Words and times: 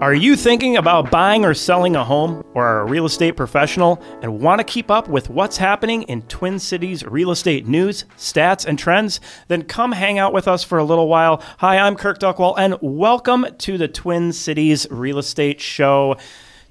Are 0.00 0.14
you 0.14 0.36
thinking 0.36 0.76
about 0.76 1.10
buying 1.10 1.44
or 1.44 1.54
selling 1.54 1.96
a 1.96 2.04
home 2.04 2.44
or 2.54 2.64
are 2.64 2.80
a 2.82 2.86
real 2.86 3.04
estate 3.04 3.32
professional 3.32 4.00
and 4.22 4.38
want 4.38 4.60
to 4.60 4.64
keep 4.64 4.92
up 4.92 5.08
with 5.08 5.28
what's 5.28 5.56
happening 5.56 6.04
in 6.04 6.22
Twin 6.22 6.60
Cities 6.60 7.04
real 7.04 7.32
estate 7.32 7.66
news, 7.66 8.04
stats, 8.16 8.64
and 8.64 8.78
trends? 8.78 9.18
Then 9.48 9.64
come 9.64 9.90
hang 9.90 10.16
out 10.20 10.32
with 10.32 10.46
us 10.46 10.62
for 10.62 10.78
a 10.78 10.84
little 10.84 11.08
while. 11.08 11.42
Hi, 11.58 11.78
I'm 11.78 11.96
Kirk 11.96 12.20
Duckwall, 12.20 12.54
and 12.56 12.76
welcome 12.80 13.44
to 13.58 13.76
the 13.76 13.88
Twin 13.88 14.32
Cities 14.32 14.86
Real 14.88 15.18
Estate 15.18 15.60
Show. 15.60 16.16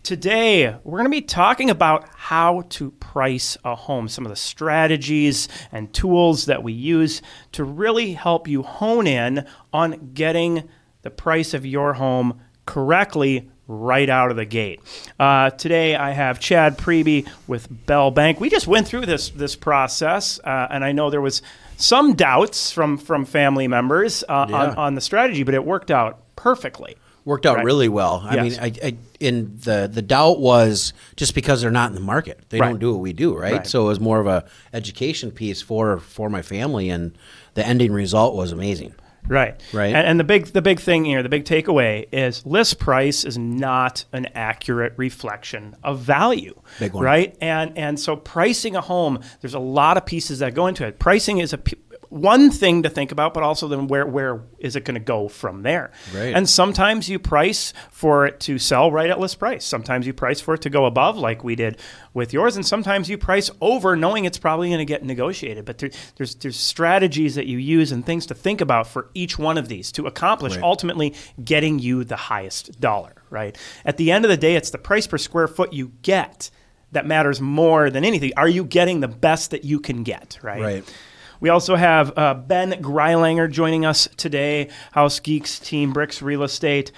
Today, 0.04 0.78
we're 0.86 1.00
going 1.00 1.04
to 1.04 1.10
be 1.10 1.22
talking 1.22 1.70
about 1.70 2.08
how 2.16 2.62
to 2.70 2.92
price 2.92 3.58
a 3.66 3.76
home, 3.76 4.08
some 4.08 4.26
of 4.26 4.30
the 4.30 4.38
strategies 4.38 5.50
and 5.74 5.94
tools 5.94 6.46
that 6.46 6.64
we 6.64 6.72
use 6.72 7.22
to 7.52 7.66
really 7.66 8.14
help 8.14 8.48
you 8.48 8.64
hone 8.64 9.06
in 9.06 9.46
on 9.74 10.12
getting 10.14 10.70
the 11.02 11.12
price 11.12 11.54
of 11.54 11.66
your 11.66 11.94
home 11.94 12.40
correctly 12.68 13.50
right 13.68 14.08
out 14.10 14.30
of 14.30 14.38
the 14.38 14.46
gate. 14.46 14.80
Uh, 15.20 15.50
today 15.50 15.96
I 15.96 16.12
have 16.12 16.40
Chad 16.40 16.78
Preby 16.78 17.28
with 17.48 17.68
Bell 17.88 18.12
Bank. 18.12 18.40
We 18.40 18.50
just 18.50 18.68
went 18.68 18.88
through 18.88 19.08
this 19.08 19.30
this 19.30 19.56
process, 19.56 20.40
uh, 20.44 20.68
and 20.70 20.86
I 20.86 20.92
know 20.92 21.10
there 21.10 21.22
was 21.22 21.42
some 21.78 22.14
doubts 22.14 22.72
from 22.72 22.98
from 23.00 23.26
family 23.26 23.68
members 23.68 24.24
uh, 24.30 24.46
Yeah. 24.50 24.56
on, 24.56 24.76
on 24.76 24.96
the 24.96 25.02
strategy, 25.02 25.42
but 25.44 25.56
it 25.56 25.66
worked 25.66 25.90
out 25.90 26.20
perfectly. 26.36 26.96
Worked 27.26 27.46
out 27.46 27.58
Right. 27.58 27.66
really 27.66 27.90
well. 27.90 28.24
I 28.26 28.36
Yes. 28.36 28.44
mean, 28.44 28.60
I, 28.62 28.88
I 28.88 28.96
in 29.20 29.58
the 29.64 29.90
the 29.92 30.02
doubt 30.02 30.40
was 30.40 30.94
just 31.18 31.36
because 31.36 31.62
they're 31.62 31.72
not 31.72 31.90
in 31.90 31.96
the 31.96 32.00
market. 32.02 32.40
They 32.50 32.60
Right. 32.62 32.70
don't 32.70 32.80
do 32.80 32.94
what 32.94 33.02
we 33.02 33.12
do, 33.12 33.36
right? 33.36 33.52
Right. 33.54 33.68
So 33.68 33.82
it 33.86 33.88
was 33.90 34.00
more 34.00 34.22
of 34.22 34.28
a 34.28 34.46
education 34.74 35.32
piece 35.32 35.62
for 35.62 36.00
for 36.00 36.30
my 36.30 36.42
family, 36.42 36.90
and 36.90 37.12
the 37.56 37.68
ending 37.68 37.92
result 37.92 38.34
was 38.36 38.54
amazing. 38.54 38.94
Right. 39.28 39.62
Right. 39.74 39.94
And, 39.94 40.08
and 40.08 40.20
the 40.20 40.24
big 40.24 40.48
the 40.48 40.62
big 40.62 40.80
thing 40.80 41.06
here, 41.06 41.24
the 41.24 41.30
big 41.30 41.46
takeaway 41.46 42.08
is 42.12 42.46
list 42.46 42.80
price 42.80 43.24
is 43.24 43.38
not 43.38 44.06
an 44.14 44.28
accurate 44.34 44.94
reflection 44.98 45.76
of 45.84 46.00
value. 46.00 46.60
Big 46.80 46.94
one. 46.94 47.04
Right. 47.04 47.38
And 47.42 47.78
and 47.78 48.00
so 48.00 48.16
pricing 48.16 48.76
a 48.76 48.82
home, 48.82 49.22
there's 49.42 49.54
a 49.54 49.60
lot 49.60 49.98
of 49.98 50.06
pieces 50.06 50.40
that 50.40 50.54
go 50.54 50.68
into 50.68 50.86
it. 50.86 51.00
Pricing 51.00 51.40
is 51.40 51.54
a 51.54 51.58
p- 51.58 51.78
one 52.10 52.52
thing 52.52 52.84
to 52.84 52.90
think 52.90 53.12
about, 53.12 53.34
but 53.34 53.44
also 53.44 53.68
then 53.68 53.88
where 53.88 54.06
where 54.06 54.42
is 54.60 54.76
it 54.76 54.86
going 54.86 54.96
to 54.96 55.00
go 55.00 55.28
from 55.28 55.64
there? 55.64 55.92
Right. 56.16 56.34
And 56.36 56.48
sometimes 56.50 57.10
you 57.10 57.20
price 57.20 57.74
for 57.92 58.26
it 58.26 58.40
to 58.42 58.58
sell 58.58 58.92
right 58.92 59.10
at 59.10 59.20
list 59.20 59.40
price. 59.40 59.66
Sometimes 59.66 60.08
you 60.08 60.14
price 60.14 60.40
for 60.40 60.54
it 60.54 60.62
to 60.62 60.70
go 60.70 60.86
above, 60.86 61.18
like 61.18 61.44
we 61.44 61.56
did 61.56 61.78
with 62.14 62.34
yours, 62.34 62.56
and 62.56 62.66
sometimes 62.66 63.10
you 63.10 63.18
price 63.18 63.52
over, 63.62 63.96
knowing 63.96 64.26
it's 64.26 64.38
probably 64.38 64.70
going 64.70 64.80
to 64.80 64.86
get 64.86 65.04
negotiated. 65.04 65.66
But 65.66 65.78
there, 65.80 65.90
there's 66.16 66.36
there's 66.36 66.58
strategies 66.58 67.36
that 67.36 67.48
you 67.48 67.58
use 67.58 67.92
and 67.92 68.06
things 68.06 68.26
to 68.28 68.34
think 68.34 68.62
about 68.62 68.88
for 68.88 69.10
each 69.14 69.38
one 69.38 69.58
of 69.58 69.68
these 69.68 69.92
to 69.94 70.08
accomplish 70.08 70.56
Right. 70.56 70.64
ultimately 70.64 71.14
getting 71.44 71.80
you 71.80 72.04
the 72.04 72.16
highest 72.16 72.80
dollar. 72.80 73.14
Right. 73.30 73.58
At 73.84 73.98
the 73.98 74.12
end 74.12 74.24
of 74.24 74.30
the 74.30 74.38
day, 74.38 74.56
it's 74.56 74.70
the 74.70 74.78
price 74.78 75.08
per 75.08 75.18
square 75.18 75.48
foot 75.48 75.74
you 75.74 75.92
get 76.02 76.50
that 76.94 77.06
matters 77.06 77.42
more 77.42 77.90
than 77.90 78.06
anything. 78.06 78.32
Are 78.38 78.48
you 78.48 78.64
getting 78.64 79.02
the 79.02 79.10
best 79.10 79.52
that 79.52 79.66
you 79.66 79.82
can 79.82 80.04
get? 80.04 80.40
Right. 80.42 80.62
Right. 80.62 80.94
We 81.40 81.50
also 81.50 81.76
have 81.76 82.18
uh, 82.18 82.34
Ben 82.34 82.72
Greilanger 82.82 83.50
joining 83.50 83.86
us 83.86 84.08
today, 84.18 84.70
House 84.92 85.20
Geeks 85.20 85.60
Team 85.60 85.94
Bricks 85.94 86.22
Real 86.22 86.44
Estate. 86.44 86.92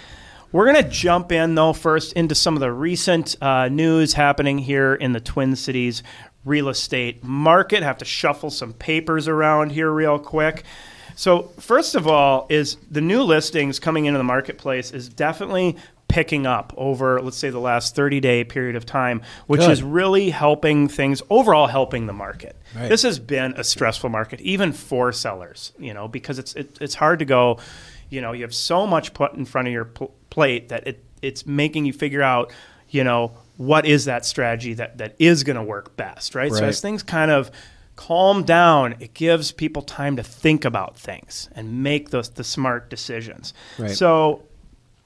We're 0.52 0.72
going 0.72 0.84
to 0.84 0.90
jump 0.90 1.32
in, 1.32 1.56
though, 1.56 1.74
first 1.74 2.14
into 2.14 2.34
some 2.36 2.56
of 2.56 2.60
the 2.60 2.72
recent 2.72 3.36
uh, 3.42 3.68
news 3.68 4.14
happening 4.14 4.58
here 4.58 4.96
in 4.96 5.12
the 5.12 5.20
Twin 5.20 5.56
Cities 5.56 6.04
real 6.46 6.70
estate 6.70 7.24
market. 7.24 7.84
Have 7.84 7.98
to 8.00 8.06
shuffle 8.06 8.50
some 8.50 8.74
papers 8.74 9.28
around 9.28 9.72
here 9.72 9.92
real 9.92 10.18
quick. 10.18 10.64
So, 11.16 11.52
first 11.60 11.96
of 11.96 12.08
all, 12.08 12.48
is 12.50 12.78
the 12.90 13.02
new 13.02 13.24
listings 13.24 13.78
coming 13.78 14.06
into 14.06 14.18
the 14.18 14.24
marketplace 14.24 14.92
is 14.92 15.10
definitely 15.10 15.76
picking 16.10 16.46
up 16.46 16.74
over, 16.76 17.22
let's 17.22 17.38
say, 17.38 17.50
the 17.50 17.60
last 17.60 17.96
30 17.96 18.20
day 18.20 18.44
period 18.44 18.76
of 18.76 18.86
time, 18.86 19.22
which 19.48 19.62
Good. 19.62 19.72
is 19.72 19.82
really 19.82 20.32
helping 20.32 20.90
things, 20.90 21.22
overall 21.30 21.68
helping 21.68 22.08
the 22.08 22.14
market. 22.14 22.58
Right. 22.76 22.90
This 22.90 23.04
has 23.04 23.20
been 23.20 23.54
a 23.56 23.64
stressful 23.64 24.10
market, 24.10 24.42
even 24.42 24.74
for 24.74 25.14
sellers, 25.14 25.72
you 25.80 25.94
know, 25.94 26.10
because 26.10 26.38
it's 26.38 26.54
it, 26.56 26.78
it's 26.82 26.96
hard 26.96 27.20
to 27.20 27.26
go, 27.26 27.60
you 28.10 28.20
know, 28.20 28.34
you 28.34 28.42
have 28.42 28.54
so 28.54 28.86
much 28.86 29.14
put 29.14 29.34
in 29.36 29.46
front 29.46 29.70
of 29.70 29.74
your 29.74 29.86
pl- 29.86 30.14
plate 30.30 30.70
that 30.70 30.86
it 30.88 31.04
it's 31.22 31.46
making 31.46 31.86
you 31.86 31.94
figure 31.94 32.24
out, 32.24 32.52
you 32.90 33.04
know, 33.04 33.32
what 33.58 33.86
is 33.86 34.06
that 34.06 34.26
strategy 34.26 34.74
that 34.74 34.98
that 34.98 35.16
is 35.20 35.44
going 35.44 35.58
to 35.58 35.64
work 35.64 35.96
best, 35.96 36.34
right? 36.36 36.52
So 36.52 36.66
as 36.66 36.82
things 36.82 37.04
kind 37.04 37.30
of 37.30 37.52
calm 37.96 38.44
down, 38.44 38.96
it 39.00 39.14
gives 39.14 39.52
people 39.52 39.84
time 39.84 40.16
to 40.16 40.24
think 40.24 40.66
about 40.66 40.98
things 40.98 41.50
and 41.56 41.84
make 41.84 42.10
those 42.10 42.30
the 42.30 42.44
smart 42.44 42.90
decisions. 42.90 43.54
Right. 43.78 43.92
So 43.92 44.44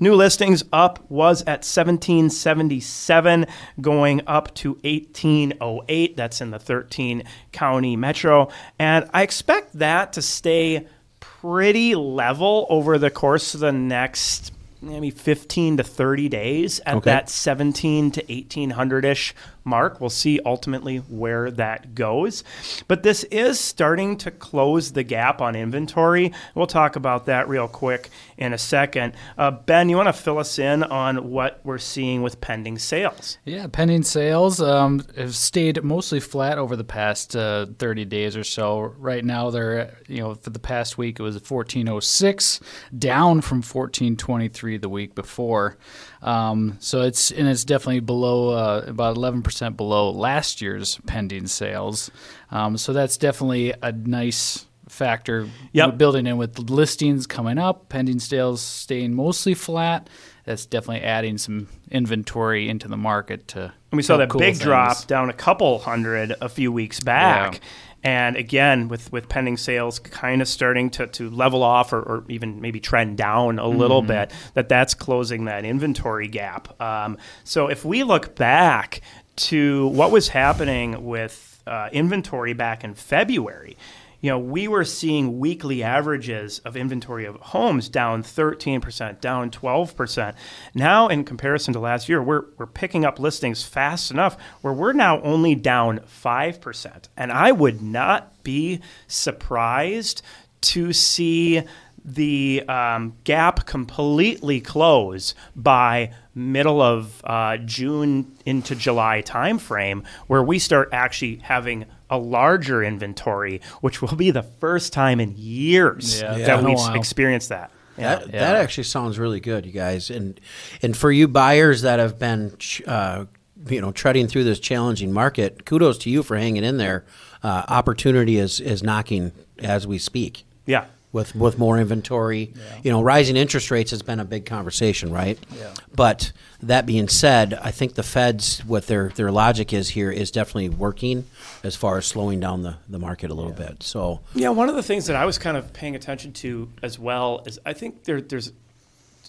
New 0.04 0.16
listings 0.16 0.66
up 0.74 1.10
was 1.10 1.44
at 1.44 1.64
1777, 1.64 3.46
going 3.80 4.22
up 4.28 4.54
to 4.56 4.74
1808. 4.84 6.18
That's 6.18 6.42
in 6.42 6.52
the 6.52 6.60
13 6.60 7.24
county 7.54 7.96
metro. 7.96 8.50
And 8.78 9.10
I 9.14 9.22
expect 9.22 9.80
that 9.80 10.12
to 10.14 10.22
stay 10.22 10.88
pretty 11.22 11.96
level 11.96 12.66
over 12.70 12.98
the 12.98 13.10
course 13.10 13.54
of 13.54 13.62
the 13.62 13.72
next 13.72 14.52
maybe 14.82 15.10
15 15.10 15.78
to 15.78 15.84
30 15.84 16.28
days 16.28 16.82
at 16.86 16.96
Okay. 16.96 17.10
that 17.10 17.30
17 17.30 18.12
to 18.12 18.22
1800 18.28 19.06
ish 19.06 19.34
mark. 19.64 20.00
We'll 20.00 20.10
see 20.10 20.40
ultimately 20.46 20.98
where 20.98 21.52
that 21.52 21.96
goes. 21.96 22.44
But 22.88 23.04
this 23.04 23.24
is 23.26 23.60
starting 23.60 24.18
to 24.18 24.32
close 24.32 24.92
the 24.92 25.04
gap 25.04 25.42
on 25.42 25.56
inventory. 25.56 26.34
We'll 26.56 26.68
talk 26.68 26.96
about 26.96 27.26
that 27.26 27.48
real 27.48 27.68
quick 27.68 28.10
in 28.38 28.54
a 28.54 28.58
second. 28.58 29.14
Uh, 29.38 29.52
ben, 29.52 29.90
you 29.90 29.96
want 29.96 30.08
to 30.08 30.14
fill 30.14 30.38
us 30.38 30.60
in 30.60 30.84
on 30.84 31.30
what 31.30 31.60
we're 31.64 31.78
seeing 31.78 32.22
with 32.22 32.42
pending 32.42 32.80
sales? 32.80 33.38
Yeah, 33.46 33.68
pending 33.68 34.04
sales 34.04 34.62
um, 34.62 35.06
have 35.16 35.36
stayed 35.36 35.84
mostly 35.84 36.20
flat 36.20 36.58
over 36.58 36.76
the 36.76 36.84
past 36.84 37.36
uh, 37.36 37.68
30 37.78 38.06
days 38.06 38.36
or 38.36 38.44
so. 38.44 38.80
Right 38.98 39.24
now, 39.24 39.50
they're 39.50 39.98
you 40.08 40.20
know 40.20 40.36
for 40.36 40.50
the 40.50 40.60
past 40.60 40.98
week 40.98 41.20
it 41.20 41.24
was 41.24 41.36
1406, 41.36 42.60
down 42.98 43.42
from 43.42 43.58
1423 43.58 44.78
the 44.78 44.90
week 44.90 45.16
before. 45.16 45.78
Um, 46.22 46.78
so 46.80 47.02
it's 47.02 47.32
and 47.32 47.48
it's 47.48 47.66
definitely 47.66 48.00
below 48.00 48.50
uh, 48.50 48.84
about 48.88 49.18
11% 49.18 49.44
below 49.78 50.10
last 50.12 50.62
year's 50.62 51.00
pending 51.06 51.48
sales. 51.48 52.12
Um, 52.52 52.78
so 52.78 52.94
that's 52.94 53.18
definitely 53.18 53.74
a 53.82 53.92
nice 53.92 54.66
factor 54.90 55.48
Yep. 55.72 55.98
building 55.98 56.28
in 56.28 56.38
with 56.38 56.60
listings 56.60 57.26
coming 57.26 57.58
up, 57.58 57.90
pending 57.90 58.20
sales 58.20 58.62
staying 58.62 59.14
mostly 59.14 59.54
flat. 59.54 60.10
That's 60.46 60.66
definitely 60.66 61.04
adding 61.04 61.38
some 61.38 61.68
inventory 61.90 62.68
into 62.70 62.88
the 62.88 62.98
market 62.98 63.48
to. 63.50 63.62
And 63.92 63.98
we 63.98 64.04
saw 64.04 64.18
that 64.18 64.30
cool 64.30 64.40
big 64.40 64.56
things. 64.56 64.60
drop 64.60 65.08
down 65.08 65.30
a 65.30 65.34
couple 65.34 65.80
hundred 65.80 66.36
a 66.42 66.50
few 66.50 66.72
weeks 66.72 67.00
back. 67.00 67.54
Yeah. 67.54 67.60
And 68.06 68.36
again, 68.36 68.90
with, 68.90 69.10
with 69.14 69.30
pending 69.30 69.56
sales 69.56 70.00
kind 70.00 70.42
of 70.42 70.50
starting 70.50 70.90
to, 70.92 71.08
to 71.08 71.30
level 71.30 71.64
off 71.64 71.94
or, 71.94 72.02
or 72.02 72.26
even 72.28 72.60
maybe 72.60 72.82
trend 72.82 73.18
down 73.18 73.58
a 73.60 73.68
little 73.70 74.02
Mm-hmm. 74.02 74.08
bit, 74.10 74.34
that 74.56 74.68
that's 74.68 74.94
closing 74.94 75.46
that 75.46 75.64
inventory 75.64 76.28
gap. 76.28 76.80
Um, 76.82 77.18
so 77.46 77.68
if 77.68 77.86
we 77.86 78.04
look 78.04 78.36
back 78.36 79.00
to 79.36 79.88
what 79.88 80.12
was 80.12 80.30
happening 80.30 81.04
with 81.06 81.62
uh, 81.66 81.90
inventory 81.92 82.54
back 82.54 82.84
in 82.84 82.94
February, 82.94 83.78
you 84.24 84.30
know, 84.30 84.40
we 84.40 84.70
were 84.70 84.86
seeing 84.86 85.38
weekly 85.38 85.84
averages 85.84 86.60
of 86.60 86.78
inventory 86.78 87.26
of 87.26 87.36
homes 87.36 87.90
down 87.90 88.24
13%, 88.24 89.20
down 89.20 89.52
12%. 89.52 90.36
Now, 90.74 91.10
in 91.10 91.26
comparison 91.26 91.74
to 91.74 91.80
last 91.82 92.08
year, 92.08 92.24
we're, 92.24 92.46
we're 92.58 92.66
picking 92.66 93.04
up 93.04 93.20
listings 93.20 93.64
fast 93.64 94.12
enough 94.12 94.38
where 94.62 94.74
we're 94.74 94.94
now 94.94 95.22
only 95.24 95.56
down 95.56 96.00
5%. 96.00 97.10
And 97.18 97.34
I 97.34 97.52
would 97.52 97.82
not 97.82 98.42
be 98.44 98.80
surprised 99.08 100.22
to 100.62 100.94
see 100.94 101.64
the 102.06 102.64
um, 102.68 103.16
gap 103.24 103.66
completely 103.66 104.60
close 104.60 105.34
by 105.56 106.14
middle 106.36 106.82
of 106.82 107.22
uh, 107.24 107.58
June 107.58 108.32
into 108.46 108.76
July 108.76 109.22
timeframe, 109.26 110.04
where 110.28 110.44
we 110.44 110.60
start 110.60 110.90
actually 110.92 111.38
having 111.38 111.86
a 112.10 112.18
larger 112.18 112.84
inventory, 112.84 113.62
which 113.82 114.02
will 114.02 114.16
be 114.16 114.32
the 114.32 114.44
first 114.44 114.94
time 114.94 115.20
in 115.20 115.34
years 115.38 116.22
Yeah, 116.22 116.38
that 116.38 116.58
been 116.58 116.66
a 116.66 116.70
we've 116.70 116.96
experienced 116.96 117.50
that. 117.50 117.72
Yeah. 117.98 118.16
That, 118.16 118.34
Yeah. 118.34 118.40
that 118.40 118.56
actually 118.58 118.84
sounds 118.86 119.18
really 119.20 119.40
good, 119.40 119.66
you 119.66 119.72
guys. 119.72 120.10
And 120.10 120.40
and 120.82 120.98
for 120.98 121.12
you 121.12 121.28
buyers 121.28 121.82
that 121.84 122.00
have 122.00 122.18
been, 122.20 122.58
uh, 122.88 123.26
you 123.68 123.80
know, 123.80 123.92
treading 123.92 124.28
through 124.28 124.44
this 124.44 124.60
challenging 124.60 125.14
market, 125.14 125.64
kudos 125.66 125.98
to 126.00 126.10
you 126.10 126.24
for 126.24 126.36
hanging 126.38 126.64
in 126.64 126.78
there. 126.78 127.06
Uh, 127.44 127.64
opportunity 127.68 128.38
is 128.38 128.60
is 128.60 128.82
knocking 128.84 129.32
as 129.60 129.86
we 129.88 129.98
speak. 129.98 130.44
yeah. 130.66 130.86
With 131.14 131.36
with 131.36 131.58
more 131.60 131.78
inventory, 131.80 132.54
you 132.84 132.92
know, 132.92 133.02
rising 133.02 133.38
interest 133.38 133.70
rates 133.70 133.92
has 133.92 134.02
been 134.02 134.20
a 134.20 134.26
big 134.26 134.46
conversation, 134.46 135.12
right? 135.14 135.40
Yeah. 135.56 135.72
But 135.96 136.32
that 136.62 136.86
being 136.88 137.08
said, 137.08 137.54
I 137.54 137.70
think 137.70 137.94
the 137.94 138.02
Feds, 138.02 138.66
what 138.66 138.88
their 138.88 139.10
their 139.10 139.32
logic 139.32 139.74
is 139.74 139.90
here, 139.90 140.12
is 140.12 140.32
definitely 140.32 140.70
working 140.70 141.26
as 141.64 141.76
far 141.76 142.00
as 142.00 142.08
slowing 142.08 142.40
down 142.40 142.64
the, 142.64 142.78
the 142.90 142.98
market 142.98 143.30
a 143.30 143.36
little 143.36 143.52
bit. 143.52 143.84
So 143.84 144.22
Yeah, 144.34 144.50
one 144.50 144.70
of 144.70 144.76
the 144.76 144.82
things 144.84 145.06
that 145.06 145.16
I 145.16 145.26
was 145.26 145.38
kind 145.38 145.56
of 145.56 145.72
paying 145.72 145.96
attention 145.96 146.34
to 146.34 146.70
as 146.82 146.98
well 146.98 147.44
is 147.46 147.60
I 147.64 147.74
think 147.74 148.06
there, 148.06 148.20
there's 148.20 148.52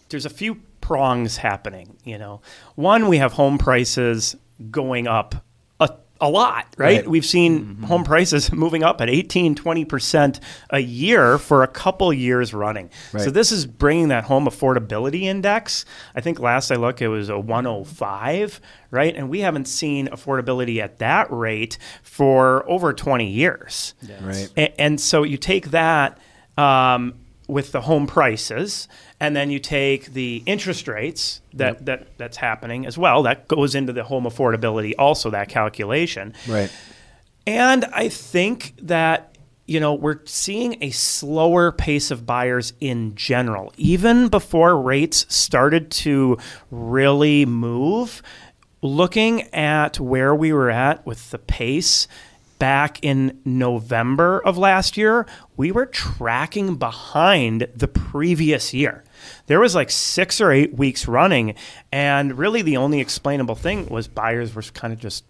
there's 0.08 0.25
a 0.26 0.30
few 0.30 0.62
prongs 0.80 1.37
happening. 1.37 1.96
You 2.04 2.16
know, 2.16 2.40
one 2.76 3.08
we 3.08 3.19
have 3.19 3.34
home 3.34 3.58
prices 3.58 4.37
going 4.70 5.06
up 5.06 5.44
a, 6.25 6.29
lot, 6.29 6.67
right? 6.76 6.97
Right. 6.99 7.09
We've 7.09 7.25
seen 7.25 7.76
home 7.82 8.05
prices 8.05 8.53
moving 8.65 8.82
up 8.82 9.00
at 9.00 9.09
18, 9.11 9.55
20% 9.55 10.41
a 10.71 10.79
year 10.79 11.38
for 11.38 11.62
a 11.62 11.69
couple 11.69 12.12
years 12.12 12.53
running. 12.55 12.91
So 13.25 13.31
this 13.31 13.53
is 13.53 13.67
bringing 13.67 14.09
that 14.09 14.25
home 14.25 14.47
affordability 14.47 15.23
index. 15.23 15.85
I 16.15 16.21
think 16.21 16.41
last 16.41 16.71
I 16.71 16.76
looked, 16.76 17.03
it 17.03 17.09
was 17.09 17.29
a 17.29 17.38
105, 17.38 18.61
right? 18.91 19.15
And 19.15 19.29
we 19.29 19.41
haven't 19.41 19.67
seen 19.67 20.09
affordability 20.09 20.79
at 20.82 20.99
that 20.99 21.31
rate 21.31 21.79
for 22.03 22.69
over 22.69 22.93
20 22.93 23.26
years. 23.26 23.94
Right. 24.23 24.49
A- 24.56 24.81
And, 24.81 25.00
so 25.00 25.23
you 25.23 25.37
take 25.37 25.71
that 25.71 26.19
um, 26.56 27.15
with 27.46 27.73
the 27.73 27.82
home 27.82 28.06
prices, 28.06 28.88
and 29.20 29.37
then 29.37 29.50
you 29.50 29.58
take 29.58 30.12
the 30.12 30.43
interest 30.46 30.88
rates 30.88 31.43
that, 31.52 31.85
that 31.87 32.17
that's 32.19 32.37
happening 32.37 32.87
as 32.87 32.96
well. 32.96 33.23
That 33.23 33.49
goes 33.49 33.75
into 33.75 33.93
the 33.93 34.05
home 34.05 34.25
affordability, 34.25 34.94
also 34.99 35.31
that 35.31 35.49
calculation. 35.49 36.35
Right. 36.49 36.70
And 37.46 37.85
I 37.87 38.08
think 38.08 38.75
that 38.82 39.37
you 39.67 39.81
know 39.81 39.94
we're 39.94 40.20
seeing 40.25 40.82
a 40.82 40.91
slower 40.91 41.73
pace 41.73 42.11
of 42.11 42.25
buyers 42.26 42.73
in 42.81 43.14
general, 43.14 43.73
even 43.76 44.29
before 44.29 44.81
rates 44.81 45.26
started 45.35 45.90
to 45.90 46.38
really 46.70 47.44
move. 47.47 48.23
Looking 48.82 49.43
at 49.55 49.99
where 49.99 50.35
we 50.35 50.52
were 50.52 50.70
at 50.70 51.06
with 51.06 51.31
the 51.31 51.38
pace 51.38 52.06
back 52.58 52.98
in 53.02 53.40
November 53.44 54.40
of 54.40 54.56
last 54.58 54.96
year, 54.96 55.26
we 55.56 55.70
were 55.72 55.86
tracking 55.86 56.76
behind 56.76 57.68
the 57.74 57.88
previous 57.88 58.72
year. 58.72 59.04
There 59.46 59.60
was 59.60 59.74
like 59.74 59.90
six 59.90 60.40
or 60.40 60.50
eight 60.52 60.74
weeks 60.74 61.06
running, 61.08 61.54
and 61.92 62.36
really 62.38 62.62
the 62.62 62.76
only 62.76 63.00
explainable 63.00 63.54
thing 63.54 63.86
was 63.86 64.08
buyers 64.08 64.54
were 64.54 64.62
kind 64.62 64.92
of 64.92 64.98
just 64.98 65.24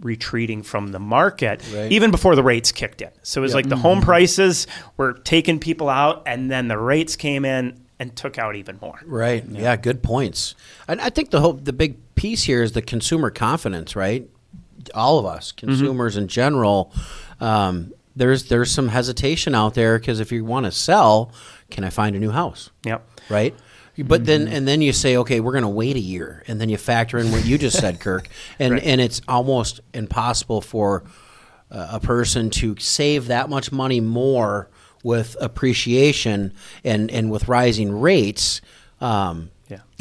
retreating 0.00 0.62
from 0.62 0.88
the 0.88 0.98
market 0.98 1.62
Right. 1.72 1.92
even 1.92 2.10
before 2.10 2.34
the 2.34 2.42
rates 2.42 2.72
kicked 2.72 3.02
in. 3.02 3.10
So 3.22 3.40
it 3.40 3.42
was 3.42 3.54
like 3.54 3.68
the 3.68 3.76
home 3.76 3.98
mm-hmm. 3.98 4.06
prices 4.06 4.66
were 4.96 5.12
taking 5.12 5.58
people 5.58 5.88
out, 5.88 6.22
and 6.26 6.50
then 6.50 6.68
the 6.68 6.78
rates 6.78 7.16
came 7.16 7.44
in 7.44 7.80
and 7.98 8.16
took 8.16 8.36
out 8.36 8.56
even 8.56 8.78
more. 8.80 9.00
Right. 9.04 9.44
Yeah. 9.48 9.76
good 9.76 10.02
points. 10.02 10.56
And 10.88 11.00
I 11.00 11.10
think 11.10 11.30
the 11.30 11.40
whole 11.40 11.52
the 11.52 11.72
big 11.72 11.96
piece 12.16 12.42
here 12.44 12.62
is 12.62 12.72
the 12.72 12.82
consumer 12.82 13.30
confidence, 13.30 13.94
right? 13.94 14.28
All 14.94 15.18
of 15.18 15.26
us, 15.26 15.52
consumers 15.52 16.16
in 16.16 16.28
general, 16.28 16.92
um, 17.40 17.92
there's 18.16 18.44
there's 18.48 18.70
some 18.70 18.88
hesitation 18.88 19.54
out 19.54 19.74
there 19.74 19.98
because 19.98 20.20
if 20.20 20.30
you 20.32 20.44
want 20.44 20.66
to 20.66 20.72
sell, 20.72 21.32
can 21.70 21.84
I 21.84 21.90
find 21.90 22.14
a 22.16 22.18
new 22.18 22.30
house? 22.30 22.70
Yep. 22.84 23.06
Right. 23.28 23.54
But 23.98 24.24
then 24.24 24.48
and 24.48 24.66
then 24.66 24.80
you 24.82 24.92
say, 24.92 25.16
okay, 25.18 25.40
we're 25.40 25.52
going 25.52 25.62
to 25.62 25.68
wait 25.68 25.96
a 25.96 26.00
year, 26.00 26.42
and 26.48 26.60
then 26.60 26.68
you 26.70 26.76
factor 26.78 27.18
in 27.18 27.30
what 27.30 27.44
you 27.44 27.58
just 27.58 27.78
said, 27.78 28.00
Kirk, 28.06 28.28
and 28.58 28.74
Right. 28.74 28.82
and 28.84 29.00
it's 29.00 29.20
almost 29.28 29.80
impossible 29.94 30.60
for 30.62 31.04
uh, 31.70 31.88
a 31.92 32.00
person 32.00 32.50
to 32.50 32.74
save 32.78 33.26
that 33.28 33.48
much 33.50 33.70
money 33.70 34.00
more 34.00 34.68
with 35.04 35.36
appreciation 35.40 36.52
and 36.84 37.10
and 37.10 37.30
with 37.30 37.48
rising 37.48 37.98
rates. 38.00 38.60
Um. 39.00 39.50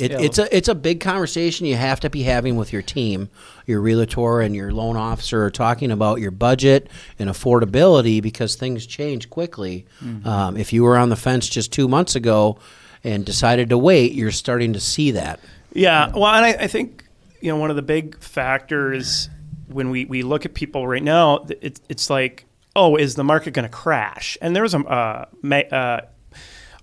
It, 0.02 0.12
it's 0.12 0.38
a 0.38 0.56
it's 0.56 0.68
a 0.68 0.76
big 0.76 1.00
conversation 1.00 1.66
you 1.66 1.76
have 1.76 2.00
to 2.02 2.10
be 2.10 2.24
having 2.24 2.56
with 2.56 2.74
your 2.74 2.82
team, 2.82 3.30
your 3.66 3.82
realtor 3.82 4.42
and 4.42 4.56
your 4.56 4.72
loan 4.72 4.98
officer 4.98 5.44
are 5.44 5.52
talking 5.52 5.92
about 5.92 6.20
your 6.20 6.32
budget 6.32 6.90
and 7.20 7.30
affordability 7.30 8.22
because 8.22 8.56
things 8.56 8.86
change 8.86 9.30
quickly. 9.30 9.86
Um, 10.26 10.58
if 10.58 10.74
you 10.74 10.84
were 10.84 10.98
on 10.98 11.10
the 11.10 11.16
fence 11.16 11.48
just 11.48 11.72
two 11.72 11.88
months 11.88 12.16
ago 12.16 12.58
and 13.04 13.26
decided 13.26 13.70
to 13.70 13.78
wait, 13.78 14.14
you're 14.14 14.32
starting 14.32 14.74
to 14.74 14.80
see 14.80 15.12
that. 15.12 15.40
Yeah. 15.74 16.12
Well, 16.14 16.28
and 16.28 16.46
I, 16.46 16.64
I 16.64 16.68
think 16.68 17.06
you 17.40 17.52
know 17.52 17.58
one 17.58 17.70
of 17.70 17.76
the 17.76 17.82
big 17.82 18.20
factors 18.20 19.30
when 19.68 19.90
we, 19.90 20.06
we 20.06 20.22
look 20.24 20.46
at 20.46 20.54
people 20.54 20.88
right 20.88 21.04
now, 21.04 21.46
it's 21.62 21.82
it's 21.90 22.10
like, 22.10 22.46
oh, 22.76 22.96
is 22.96 23.16
the 23.16 23.24
market 23.24 23.54
going 23.54 23.64
to 23.68 23.70
crash? 23.70 24.38
And 24.42 24.56
there 24.56 24.64
was 24.64 24.74
a 24.74 24.80
uh, 24.80 25.26
ma- 25.42 25.58
uh, 25.58 26.02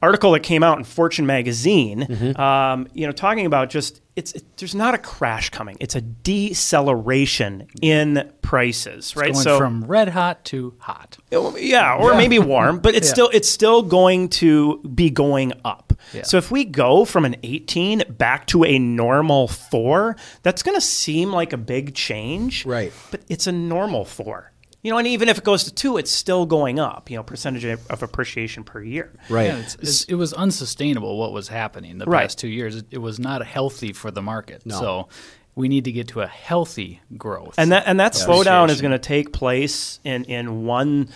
article 0.03 0.33
that 0.33 0.41
came 0.41 0.62
out 0.62 0.79
in 0.79 0.85
Fortune 0.85 1.27
magazine, 1.27 2.35
um, 2.39 2.89
you 2.95 3.06
know, 3.06 3.12
talking 3.12 3.47
about 3.47 3.71
just 3.71 4.00
it's 4.17 4.33
it, 4.33 4.45
there's 4.59 4.75
not 4.75 4.95
a 4.95 4.99
crash 4.99 5.50
coming; 5.50 5.77
it's 5.81 5.95
a 5.95 6.00
deceleration 6.00 7.69
in 7.83 8.31
prices, 8.43 9.15
right? 9.17 9.33
Going 9.33 9.59
from 9.59 9.85
red 9.85 10.09
hot 10.09 10.45
to 10.47 10.75
hot. 10.79 11.19
yeah, 11.31 11.97
or 11.97 12.15
maybe 12.15 12.39
warm, 12.39 12.79
but 12.81 12.95
it's 12.95 13.06
Yeah. 13.09 13.12
still 13.12 13.31
it's 13.33 13.49
still 13.49 13.83
going 13.83 14.29
to 14.31 14.79
be 14.95 15.11
going 15.11 15.53
up. 15.65 15.93
Yeah. 16.12 16.23
So 16.23 16.37
if 16.39 16.50
we 16.50 16.65
go 16.65 17.05
from 17.05 17.25
an 17.25 17.37
18 17.43 18.05
back 18.11 18.47
to 18.49 18.65
a 18.65 18.79
normal 18.79 19.49
4, 19.49 20.17
that's 20.43 20.62
going 20.62 20.77
to 20.77 20.81
seem 20.81 21.33
like 21.33 21.53
a 21.53 21.56
big 21.56 21.95
change. 21.95 22.65
Right. 22.65 22.93
But 23.11 23.23
it's 23.29 23.47
a 23.47 23.53
normal 23.53 24.05
4. 24.05 24.53
You 24.83 24.93
know, 24.93 24.99
and 24.99 25.09
even 25.09 25.29
if 25.29 25.39
it 25.39 25.45
goes 25.45 25.65
to 25.65 25.75
2, 25.75 25.97
it's 25.97 26.11
still 26.11 26.47
going 26.47 26.79
up, 26.79 27.11
you 27.11 27.17
know, 27.17 27.23
percentage 27.25 27.65
of 27.65 27.85
of 27.91 28.03
appreciation 28.03 28.63
per 28.63 28.81
year. 28.83 29.13
Right. 29.29 29.47
Yeah, 29.47 29.57
it's, 29.59 29.75
it's, 29.77 30.05
it 30.05 30.15
was 30.15 30.33
unsustainable 30.33 31.19
what 31.19 31.33
was 31.33 31.49
happening 31.49 31.99
the 31.99 32.05
Right. 32.07 32.23
past 32.23 32.39
two 32.39 32.49
years. 32.49 32.77
It, 32.77 32.87
it 32.93 32.99
was 32.99 33.19
not 33.19 33.45
healthy 33.45 33.93
for 33.93 34.11
the 34.13 34.23
market. 34.23 34.63
So 34.71 35.09
we 35.57 35.69
need 35.69 35.85
to 35.87 35.93
get 35.93 36.07
to 36.09 36.21
a 36.21 36.29
healthy 36.29 37.01
growth. 37.17 37.57
And 37.59 37.73
that 37.73 37.85
and 37.87 37.99
that 37.99 38.13
slowdown 38.13 38.69
is 38.69 38.81
going 38.81 38.93
to 38.93 38.99
take 39.01 39.33
place 39.33 39.99
in 40.05 40.25
in 40.25 40.65
one 40.65 41.09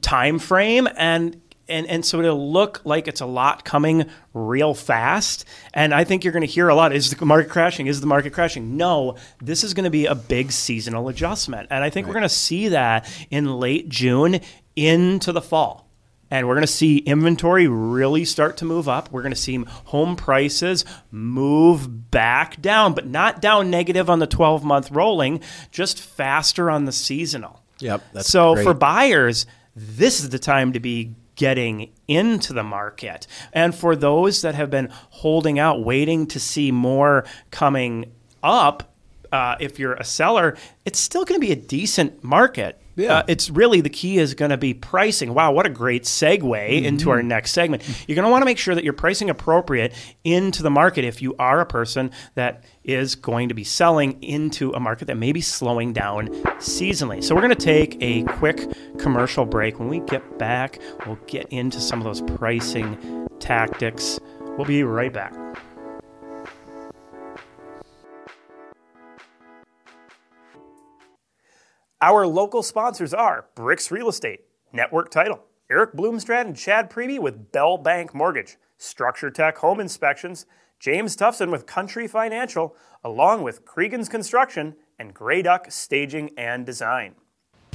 time 0.00 0.38
frame 0.40 0.88
and 0.96 1.40
and 1.68 1.86
and 1.86 2.04
so 2.04 2.20
it'll 2.20 2.52
look 2.52 2.80
like 2.84 3.08
it's 3.08 3.20
a 3.20 3.26
lot 3.26 3.64
coming 3.64 4.06
real 4.34 4.74
fast 4.74 5.44
and 5.74 5.94
I 5.94 6.04
think 6.04 6.24
you're 6.24 6.32
going 6.32 6.46
to 6.46 6.52
hear 6.52 6.68
a 6.68 6.74
lot 6.74 6.92
is 6.92 7.10
the 7.10 7.26
market 7.26 7.50
crashing 7.50 7.86
is 7.86 8.00
the 8.00 8.06
market 8.06 8.32
crashing 8.32 8.76
no 8.76 9.16
this 9.40 9.64
is 9.64 9.74
going 9.74 9.84
to 9.84 9.90
be 9.90 10.06
a 10.06 10.14
big 10.14 10.52
seasonal 10.52 11.08
adjustment 11.08 11.68
and 11.70 11.84
I 11.84 11.90
think 11.90 12.06
we're 12.06 12.14
going 12.14 12.22
to 12.22 12.28
see 12.28 12.68
that 12.68 13.08
in 13.30 13.58
late 13.58 13.88
June 13.88 14.40
into 14.76 15.32
the 15.32 15.42
fall 15.42 15.88
and 16.30 16.46
we're 16.46 16.54
going 16.54 16.66
to 16.66 16.72
see 16.72 16.98
inventory 16.98 17.66
really 17.66 18.24
start 18.24 18.58
to 18.58 18.64
move 18.64 18.88
up. 18.88 19.10
We're 19.10 19.22
going 19.22 19.32
to 19.32 19.40
see 19.40 19.64
home 19.86 20.16
prices 20.16 20.84
move 21.10 22.10
back 22.10 22.60
down, 22.60 22.94
but 22.94 23.06
not 23.06 23.40
down 23.40 23.70
negative 23.70 24.10
on 24.10 24.18
the 24.18 24.26
12 24.26 24.64
month 24.64 24.90
rolling, 24.90 25.40
just 25.70 26.00
faster 26.00 26.70
on 26.70 26.84
the 26.84 26.92
seasonal. 26.92 27.62
Yep, 27.80 28.02
that's 28.12 28.28
so 28.28 28.54
great. 28.54 28.64
for 28.64 28.74
buyers, 28.74 29.46
this 29.74 30.20
is 30.20 30.30
the 30.30 30.38
time 30.38 30.72
to 30.72 30.80
be 30.80 31.14
getting 31.38 31.90
into 32.08 32.52
the 32.52 32.64
market. 32.64 33.26
And 33.52 33.72
for 33.72 33.94
those 33.94 34.42
that 34.42 34.56
have 34.56 34.70
been 34.70 34.88
holding 34.90 35.58
out, 35.58 35.84
waiting 35.84 36.26
to 36.26 36.40
see 36.40 36.72
more 36.72 37.24
coming 37.52 38.12
up, 38.42 38.92
uh, 39.30 39.54
if 39.60 39.78
you're 39.78 39.94
a 39.94 40.04
seller, 40.04 40.56
it's 40.84 40.98
still 40.98 41.24
going 41.24 41.40
to 41.40 41.46
be 41.46 41.52
a 41.52 41.56
decent 41.56 42.24
market. 42.24 42.82
Yeah. 42.98 43.18
Uh, 43.18 43.22
it's 43.28 43.48
really 43.48 43.80
the 43.80 43.88
key 43.88 44.18
is 44.18 44.34
going 44.34 44.50
to 44.50 44.56
be 44.56 44.74
pricing. 44.74 45.32
Wow, 45.32 45.52
what 45.52 45.66
a 45.66 45.70
great 45.70 46.02
segue 46.02 46.82
into 46.82 47.10
our 47.10 47.22
next 47.22 47.52
segment. 47.52 47.88
You're 48.08 48.16
going 48.16 48.24
to 48.24 48.30
want 48.30 48.42
to 48.42 48.44
make 48.44 48.58
sure 48.58 48.74
that 48.74 48.82
you're 48.82 48.92
pricing 48.92 49.30
appropriate 49.30 49.94
into 50.24 50.64
the 50.64 50.70
market 50.70 51.04
if 51.04 51.22
you 51.22 51.36
are 51.38 51.60
a 51.60 51.66
person 51.66 52.10
that 52.34 52.64
is 52.82 53.14
going 53.14 53.50
to 53.50 53.54
be 53.54 53.62
selling 53.62 54.20
into 54.20 54.72
a 54.72 54.80
market 54.80 55.06
that 55.06 55.16
may 55.16 55.30
be 55.30 55.40
slowing 55.40 55.92
down 55.92 56.28
seasonally. 56.58 57.22
So 57.22 57.36
we're 57.36 57.42
going 57.42 57.54
to 57.54 57.64
take 57.64 57.96
a 58.02 58.24
quick 58.24 58.66
commercial 58.98 59.44
break. 59.44 59.78
When 59.78 59.88
we 59.88 60.00
get 60.00 60.36
back, 60.36 60.80
we'll 61.06 61.20
get 61.28 61.46
into 61.50 61.80
some 61.80 62.00
of 62.00 62.04
those 62.04 62.20
pricing 62.36 63.28
tactics. 63.38 64.18
We'll 64.40 64.66
be 64.66 64.82
right 64.82 65.12
back. 65.12 65.47
Our 72.00 72.28
local 72.28 72.62
sponsors 72.62 73.12
are 73.12 73.46
Bricks 73.56 73.90
Real 73.90 74.08
Estate, 74.08 74.44
Network 74.72 75.10
Title, 75.10 75.42
Eric 75.68 75.94
Bloomstrand 75.94 76.46
and 76.46 76.56
Chad 76.56 76.88
Preby 76.88 77.18
with 77.18 77.50
Bell 77.50 77.76
Bank 77.76 78.14
Mortgage, 78.14 78.56
Structure 78.76 79.32
Tech 79.32 79.58
Home 79.58 79.80
Inspections, 79.80 80.46
James 80.78 81.16
Tobson 81.16 81.50
with 81.50 81.66
Country 81.66 82.06
Financial, 82.06 82.76
along 83.02 83.42
with 83.42 83.64
Cregan's 83.64 84.08
Construction 84.08 84.76
and 84.96 85.12
Grey 85.12 85.42
Duck 85.42 85.72
Staging 85.72 86.30
and 86.38 86.64
Design. 86.64 87.16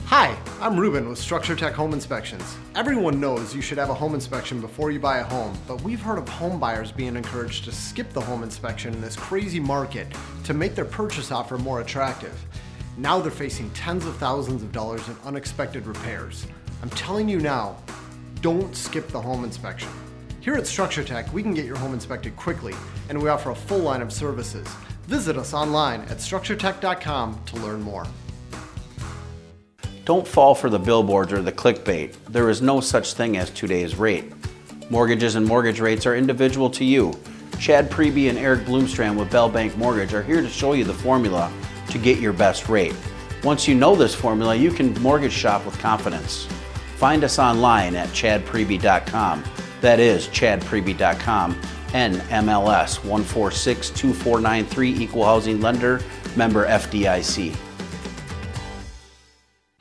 Hi, 0.05 0.37
I'm 0.61 0.79
Ruben 0.79 1.09
with 1.09 1.17
Structure 1.17 1.55
Tech 1.55 1.73
Home 1.73 1.91
Inspections. 1.91 2.55
Everyone 2.75 3.19
knows 3.19 3.53
you 3.53 3.61
should 3.61 3.77
have 3.77 3.89
a 3.89 3.93
home 3.93 4.13
inspection 4.13 4.61
before 4.61 4.89
you 4.89 5.01
buy 5.01 5.17
a 5.17 5.23
home, 5.25 5.57
but 5.67 5.81
we've 5.81 6.01
heard 6.01 6.17
of 6.17 6.29
home 6.29 6.61
buyers 6.61 6.93
being 6.93 7.17
encouraged 7.17 7.65
to 7.65 7.73
skip 7.73 8.13
the 8.13 8.21
home 8.21 8.43
inspection 8.43 8.93
in 8.93 9.01
this 9.01 9.17
crazy 9.17 9.59
market 9.59 10.07
to 10.45 10.53
make 10.53 10.75
their 10.75 10.85
purchase 10.85 11.29
offer 11.29 11.57
more 11.57 11.81
attractive. 11.81 12.33
Now 12.97 13.19
they're 13.19 13.31
facing 13.31 13.71
tens 13.71 14.05
of 14.05 14.15
thousands 14.17 14.61
of 14.61 14.71
dollars 14.71 15.07
in 15.07 15.15
unexpected 15.25 15.87
repairs. 15.87 16.45
I'm 16.83 16.91
telling 16.91 17.27
you 17.27 17.39
now, 17.39 17.77
don't 18.41 18.75
skip 18.75 19.07
the 19.07 19.19
home 19.19 19.43
inspection. 19.43 19.89
Here 20.41 20.53
at 20.55 20.67
Structure 20.67 21.03
Tech, 21.03 21.31
we 21.33 21.41
can 21.41 21.55
get 21.55 21.65
your 21.65 21.77
home 21.77 21.93
inspected 21.93 22.35
quickly, 22.35 22.75
and 23.09 23.19
we 23.19 23.29
offer 23.29 23.49
a 23.49 23.55
full 23.55 23.79
line 23.79 24.01
of 24.01 24.13
services. 24.13 24.67
Visit 25.07 25.37
us 25.37 25.53
online 25.55 26.01
at 26.01 26.17
structuretech.com 26.17 27.41
to 27.45 27.55
learn 27.57 27.81
more. 27.81 28.05
Don't 30.05 30.27
fall 30.27 30.53
for 30.53 30.69
the 30.69 30.77
billboards 30.77 31.33
or 31.33 31.41
the 31.41 31.51
clickbait. 31.51 32.13
There 32.29 32.49
is 32.49 32.61
no 32.61 32.79
such 32.79 33.13
thing 33.13 33.37
as 33.37 33.49
today's 33.49 33.95
rate. 33.95 34.33
Mortgages 34.91 35.35
and 35.35 35.45
mortgage 35.45 35.79
rates 35.79 36.05
are 36.05 36.15
individual 36.15 36.69
to 36.71 36.85
you. 36.85 37.17
Chad 37.59 37.89
Preby 37.89 38.29
and 38.29 38.37
Eric 38.37 38.65
Bloomstrand 38.65 39.17
with 39.17 39.31
Bell 39.31 39.49
Bank 39.49 39.75
Mortgage 39.77 40.13
are 40.13 40.21
here 40.21 40.41
to 40.41 40.49
show 40.49 40.73
you 40.73 40.83
the 40.83 40.93
formula 40.93 41.51
to 41.93 41.97
get 41.97 42.19
your 42.19 42.33
best 42.33 42.67
rate. 42.67 42.95
Once 43.43 43.67
you 43.67 43.75
know 43.75 43.95
this 43.95 44.13
formula, 44.13 44.55
you 44.55 44.71
can 44.71 44.93
mortgage 45.01 45.31
shop 45.31 45.65
with 45.65 45.77
confidence. 45.79 46.47
Find 46.97 47.23
us 47.23 47.39
online 47.39 47.95
at 47.95 48.09
chadpreby.com. 48.09 49.43
That 49.81 49.99
is 49.99 50.27
chadpreby.com. 50.27 51.55
NMLS 51.93 52.99
1462493 52.99 54.99
Equal 54.99 55.25
Housing 55.25 55.61
Lender, 55.61 56.01
member 56.35 56.67
FDIC. 56.67 57.55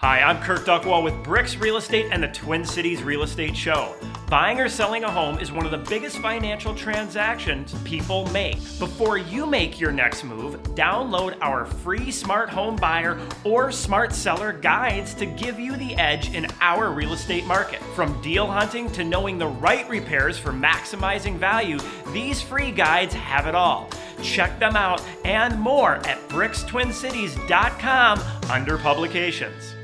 Hi, 0.05 0.21
I'm 0.21 0.43
Kirk 0.43 0.65
Duckwall 0.65 1.05
with 1.05 1.15
Bricks 1.23 1.55
Real 1.55 1.77
Estate 1.77 2.09
and 2.11 2.21
the 2.21 2.27
Twin 2.27 2.65
Cities 2.65 3.05
Real 3.05 3.23
Estate 3.23 3.57
Show. 3.57 3.95
Buying 4.29 4.59
or 4.59 4.69
selling 4.69 5.05
a 5.05 5.11
home 5.11 5.39
is 5.39 5.53
one 5.53 5.65
of 5.65 5.71
the 5.71 5.79
biggest 5.79 6.19
financial 6.19 6.75
transactions 6.75 7.73
people 7.85 8.27
make. 8.33 8.57
Before 8.81 9.17
you 9.17 9.47
make 9.47 9.79
your 9.79 9.93
next 9.93 10.25
move, 10.25 10.61
download 10.75 11.37
our 11.41 11.67
free 11.67 12.11
smart 12.11 12.51
home 12.51 12.75
buyer 12.75 13.17
or 13.45 13.71
smart 13.71 14.13
seller 14.13 14.53
guides 14.53 15.15
to 15.15 15.25
give 15.25 15.61
you 15.61 15.77
the 15.77 15.95
edge 15.95 16.35
in 16.35 16.49
our 16.61 16.91
real 16.91 17.13
estate 17.13 17.47
market. 17.47 17.81
From 17.95 18.21
deal 18.23 18.49
hunting 18.49 18.91
to 18.91 19.05
knowing 19.05 19.39
the 19.39 19.47
right 19.47 19.89
repairs 19.89 20.37
for 20.37 20.51
maximizing 20.51 21.37
value, 21.37 21.79
these 22.13 22.43
free 22.43 22.73
guides 22.73 23.15
have 23.15 23.47
it 23.47 23.55
all. 23.55 23.89
Check 24.21 24.59
them 24.59 24.75
out 24.75 25.01
and 25.25 25.61
more 25.61 26.05
at 26.09 26.19
brickstwincities.com 26.29 28.21
under 28.51 28.79
publications. 28.79 29.77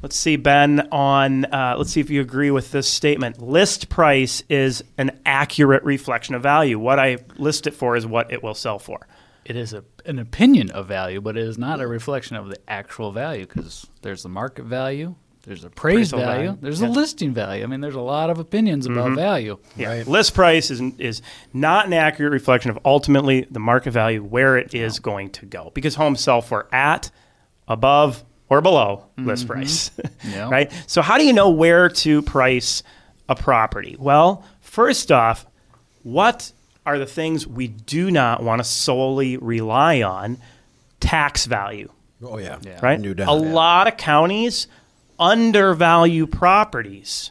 Let's 0.00 0.16
see, 0.16 0.36
Ben, 0.36 0.88
on, 0.92 1.44
uh, 1.46 1.74
let's 1.76 1.90
see 1.90 2.00
if 2.00 2.08
you 2.08 2.20
agree 2.20 2.52
with 2.52 2.70
this 2.70 2.88
statement. 2.88 3.42
List 3.42 3.88
price 3.88 4.44
is 4.48 4.84
an 4.96 5.18
accurate 5.26 5.82
reflection 5.82 6.36
of 6.36 6.42
value. 6.42 6.78
What 6.78 7.00
I 7.00 7.18
list 7.36 7.66
it 7.66 7.74
for 7.74 7.96
is 7.96 8.06
what 8.06 8.32
it 8.32 8.40
will 8.40 8.54
sell 8.54 8.78
for. 8.78 9.08
It 9.44 9.56
is 9.56 9.72
a, 9.72 9.82
an 10.06 10.20
opinion 10.20 10.70
of 10.70 10.86
value, 10.86 11.20
but 11.20 11.36
it 11.36 11.42
is 11.42 11.58
not 11.58 11.80
a 11.80 11.86
reflection 11.88 12.36
of 12.36 12.48
the 12.48 12.58
actual 12.68 13.10
value 13.10 13.44
because 13.44 13.88
there's 14.02 14.22
the 14.22 14.28
market 14.28 14.66
value, 14.66 15.16
there's 15.42 15.64
appraised 15.64 16.12
Appraisal 16.12 16.18
value, 16.18 16.46
value, 16.48 16.58
there's 16.60 16.80
yeah. 16.80 16.86
the 16.86 16.92
listing 16.92 17.34
value. 17.34 17.64
I 17.64 17.66
mean, 17.66 17.80
there's 17.80 17.94
a 17.94 18.00
lot 18.00 18.30
of 18.30 18.38
opinions 18.38 18.86
about 18.86 19.16
value. 19.16 19.58
Yeah. 19.76 20.04
List 20.06 20.34
price 20.34 20.70
is, 20.70 20.80
is 20.98 21.22
not 21.52 21.86
an 21.86 21.94
accurate 21.94 22.32
reflection 22.32 22.70
of 22.70 22.78
ultimately 22.84 23.46
the 23.50 23.58
market 23.58 23.90
value, 23.90 24.22
where 24.22 24.58
it 24.58 24.74
is 24.74 25.00
going 25.00 25.30
to 25.30 25.46
go. 25.46 25.72
Because 25.74 25.94
homes 25.94 26.20
sell 26.20 26.42
for 26.42 26.68
at, 26.72 27.10
above, 27.66 28.24
or 28.48 28.60
below 28.60 29.06
list 29.16 29.44
mm-hmm. 29.44 29.52
price. 29.52 29.90
Yeah. 30.28 30.50
right? 30.50 30.72
So, 30.86 31.00
how 31.00 31.16
do 31.16 31.24
you 31.24 31.32
know 31.32 31.50
where 31.50 31.88
to 31.88 32.22
price 32.22 32.82
a 33.28 33.34
property? 33.34 33.96
Well, 33.98 34.44
first 34.60 35.10
off, 35.10 35.46
what 36.02 36.52
are 36.84 36.98
the 36.98 37.06
things 37.06 37.46
we 37.46 37.68
do 37.68 38.10
not 38.10 38.42
want 38.42 38.60
to 38.60 38.64
solely 38.64 39.36
rely 39.36 40.02
on? 40.02 40.38
Tax 41.00 41.46
value 41.46 41.90
Oh, 42.22 42.38
yeah. 42.38 42.58
right? 42.82 42.98
No 42.98 43.14
doubt. 43.14 43.28
a 43.28 43.32
lot 43.32 43.86
of 43.86 43.96
counties 43.96 44.66
undervalue 45.18 46.26
properties 46.26 47.30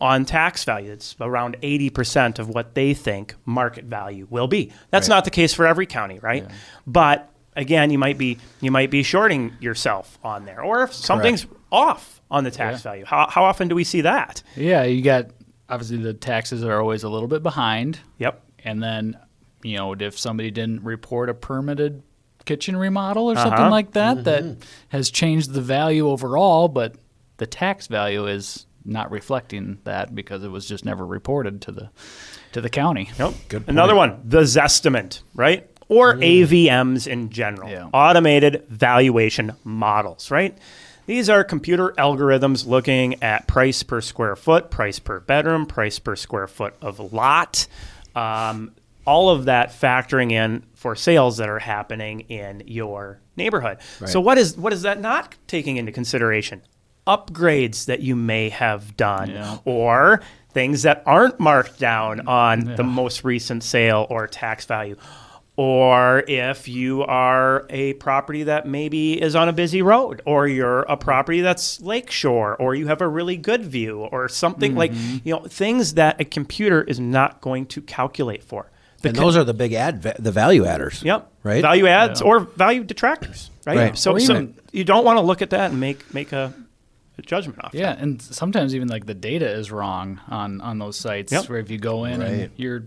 on 0.00 0.24
tax 0.24 0.64
value. 0.64 0.92
It's 0.92 1.16
around 1.20 1.56
80% 1.62 2.38
of 2.38 2.48
what 2.48 2.74
they 2.74 2.94
think 2.94 3.34
market 3.44 3.84
value 3.84 4.26
will 4.28 4.46
be. 4.48 4.72
That's 4.90 5.08
not 5.08 5.24
the 5.24 5.30
case 5.30 5.54
for 5.54 5.66
every 5.66 5.86
county, 5.86 6.18
right? 6.18 6.46
But 6.86 7.30
again, 7.56 7.90
you 7.90 7.98
might 7.98 8.18
be 8.18 8.38
you 8.60 8.70
might 8.70 8.90
be 8.90 9.02
shorting 9.02 9.52
yourself 9.60 10.18
on 10.22 10.44
there 10.44 10.62
or 10.62 10.84
if 10.84 10.92
something's 10.94 11.46
off 11.72 12.20
on 12.30 12.44
the 12.44 12.50
tax 12.50 12.82
value. 12.82 13.04
How, 13.04 13.26
how 13.28 13.44
often 13.44 13.68
do 13.68 13.74
we 13.74 13.84
see 13.84 14.02
that? 14.02 14.42
Yeah, 14.56 14.84
you 14.84 15.02
got 15.02 15.30
obviously 15.68 15.96
the 15.98 16.14
taxes 16.14 16.62
are 16.64 16.80
always 16.80 17.02
a 17.02 17.08
little 17.08 17.28
bit 17.28 17.42
behind. 17.42 17.98
Yep. 18.18 18.42
And 18.64 18.82
then, 18.82 19.18
you 19.62 19.76
know, 19.76 19.92
if 19.94 20.18
somebody 20.18 20.50
didn't 20.50 20.82
report 20.84 21.28
a 21.28 21.34
permitted 21.34 22.02
kitchen 22.44 22.76
remodel 22.76 23.30
or 23.30 23.34
something 23.36 23.52
Uh-huh. 23.54 23.70
like 23.70 23.92
that, 23.92 24.24
that 24.24 24.58
has 24.90 25.10
changed 25.10 25.52
the 25.52 25.60
value 25.60 26.08
overall, 26.08 26.68
but 26.68 26.94
the 27.38 27.46
tax 27.46 27.88
value 27.88 28.26
is 28.26 28.66
not 28.84 29.10
reflecting 29.10 29.78
that 29.84 30.14
because 30.14 30.44
it 30.44 30.48
was 30.48 30.66
just 30.66 30.84
never 30.84 31.04
reported 31.04 31.60
to 31.62 31.72
the 31.72 31.90
to 32.52 32.60
the 32.60 32.70
county. 32.70 33.10
Nope. 33.18 33.34
Good. 33.48 33.64
Another 33.66 33.94
one, 33.96 34.20
the 34.24 34.42
Zestimate, 34.42 35.20
right? 35.34 35.68
Or 35.88 36.14
AVMs 36.14 37.06
in 37.06 37.30
general, 37.30 37.68
Yeah. 37.70 37.86
automated 37.92 38.64
valuation 38.68 39.52
models, 39.64 40.30
right? 40.30 40.56
These 41.06 41.30
are 41.30 41.44
computer 41.44 41.94
algorithms 41.96 42.66
looking 42.66 43.22
at 43.22 43.46
price 43.46 43.84
per 43.84 44.00
square 44.00 44.34
foot, 44.34 44.70
price 44.70 44.98
per 44.98 45.20
bedroom, 45.20 45.64
price 45.66 46.00
per 46.00 46.16
square 46.16 46.48
foot 46.48 46.74
of 46.82 47.12
lot, 47.12 47.68
um, 48.16 48.72
all 49.04 49.30
of 49.30 49.44
that 49.44 49.70
factoring 49.70 50.32
in 50.32 50.64
for 50.74 50.96
sales 50.96 51.36
that 51.36 51.48
are 51.48 51.60
happening 51.60 52.20
in 52.28 52.64
your 52.66 53.20
neighborhood. 53.36 53.78
So 54.06 54.20
what 54.20 54.36
is 54.38 54.56
what 54.56 54.72
is 54.72 54.82
that 54.82 55.00
not 55.00 55.36
taking 55.46 55.76
into 55.76 55.92
consideration? 55.92 56.62
Upgrades 57.06 57.84
that 57.84 58.00
you 58.00 58.16
may 58.16 58.48
have 58.48 58.96
done, 58.96 59.30
Yeah. 59.30 59.58
or 59.64 60.20
things 60.52 60.82
that 60.82 61.04
aren't 61.06 61.38
marked 61.38 61.78
down 61.78 62.26
on 62.26 62.74
the 62.74 62.82
most 62.82 63.22
recent 63.22 63.62
sale 63.62 64.08
or 64.10 64.26
tax 64.26 64.64
value. 64.64 64.96
Or 65.56 66.22
if 66.28 66.68
you 66.68 67.02
are 67.04 67.64
a 67.70 67.94
property 67.94 68.42
that 68.42 68.66
maybe 68.66 69.20
is 69.20 69.34
on 69.34 69.48
a 69.48 69.54
busy 69.54 69.80
road, 69.80 70.20
or 70.26 70.46
you're 70.46 70.82
a 70.82 70.98
property 70.98 71.40
that's 71.40 71.80
lakeshore, 71.80 72.56
or 72.56 72.74
you 72.74 72.88
have 72.88 73.00
a 73.00 73.08
really 73.08 73.38
good 73.38 73.64
view, 73.64 74.00
or 74.00 74.28
something 74.28 74.74
like, 74.74 74.92
mm-hmm. 74.92 75.26
you 75.26 75.34
know, 75.34 75.40
things 75.40 75.94
that 75.94 76.20
a 76.20 76.26
computer 76.26 76.82
is 76.82 77.00
not 77.00 77.40
going 77.40 77.64
to 77.66 77.80
calculate 77.80 78.44
for. 78.44 78.70
The 79.00 79.08
and 79.08 79.18
co- 79.18 79.24
those 79.24 79.36
are 79.36 79.44
the 79.44 79.54
big 79.54 79.72
ad, 79.72 80.02
va- 80.02 80.16
the 80.18 80.32
value 80.32 80.66
adders. 80.66 81.02
Yep. 81.02 81.30
Right. 81.42 81.62
Value 81.62 81.86
adds 81.86 82.20
or 82.20 82.40
value 82.40 82.84
detractors. 82.84 83.50
Right. 83.66 83.76
Right. 83.76 83.98
So, 83.98 84.18
so 84.18 84.34
even- 84.34 84.54
you 84.72 84.84
don't 84.84 85.04
want 85.04 85.18
to 85.18 85.22
look 85.22 85.40
at 85.40 85.50
that 85.50 85.70
and 85.70 85.80
make 85.80 86.12
make 86.12 86.32
a, 86.32 86.52
a 87.16 87.22
judgment 87.22 87.64
off. 87.64 87.72
Yeah, 87.72 87.96
and 87.98 88.20
sometimes 88.20 88.74
even 88.74 88.88
like 88.88 89.06
the 89.06 89.14
data 89.14 89.48
is 89.50 89.70
wrong 89.70 90.20
on 90.28 90.60
on 90.60 90.78
those 90.78 90.98
sites. 90.98 91.32
Yep. 91.32 91.48
Where 91.48 91.58
if 91.58 91.70
you 91.70 91.78
go 91.78 92.04
in 92.04 92.20
Right. 92.20 92.28
and 92.28 92.50
you're 92.56 92.84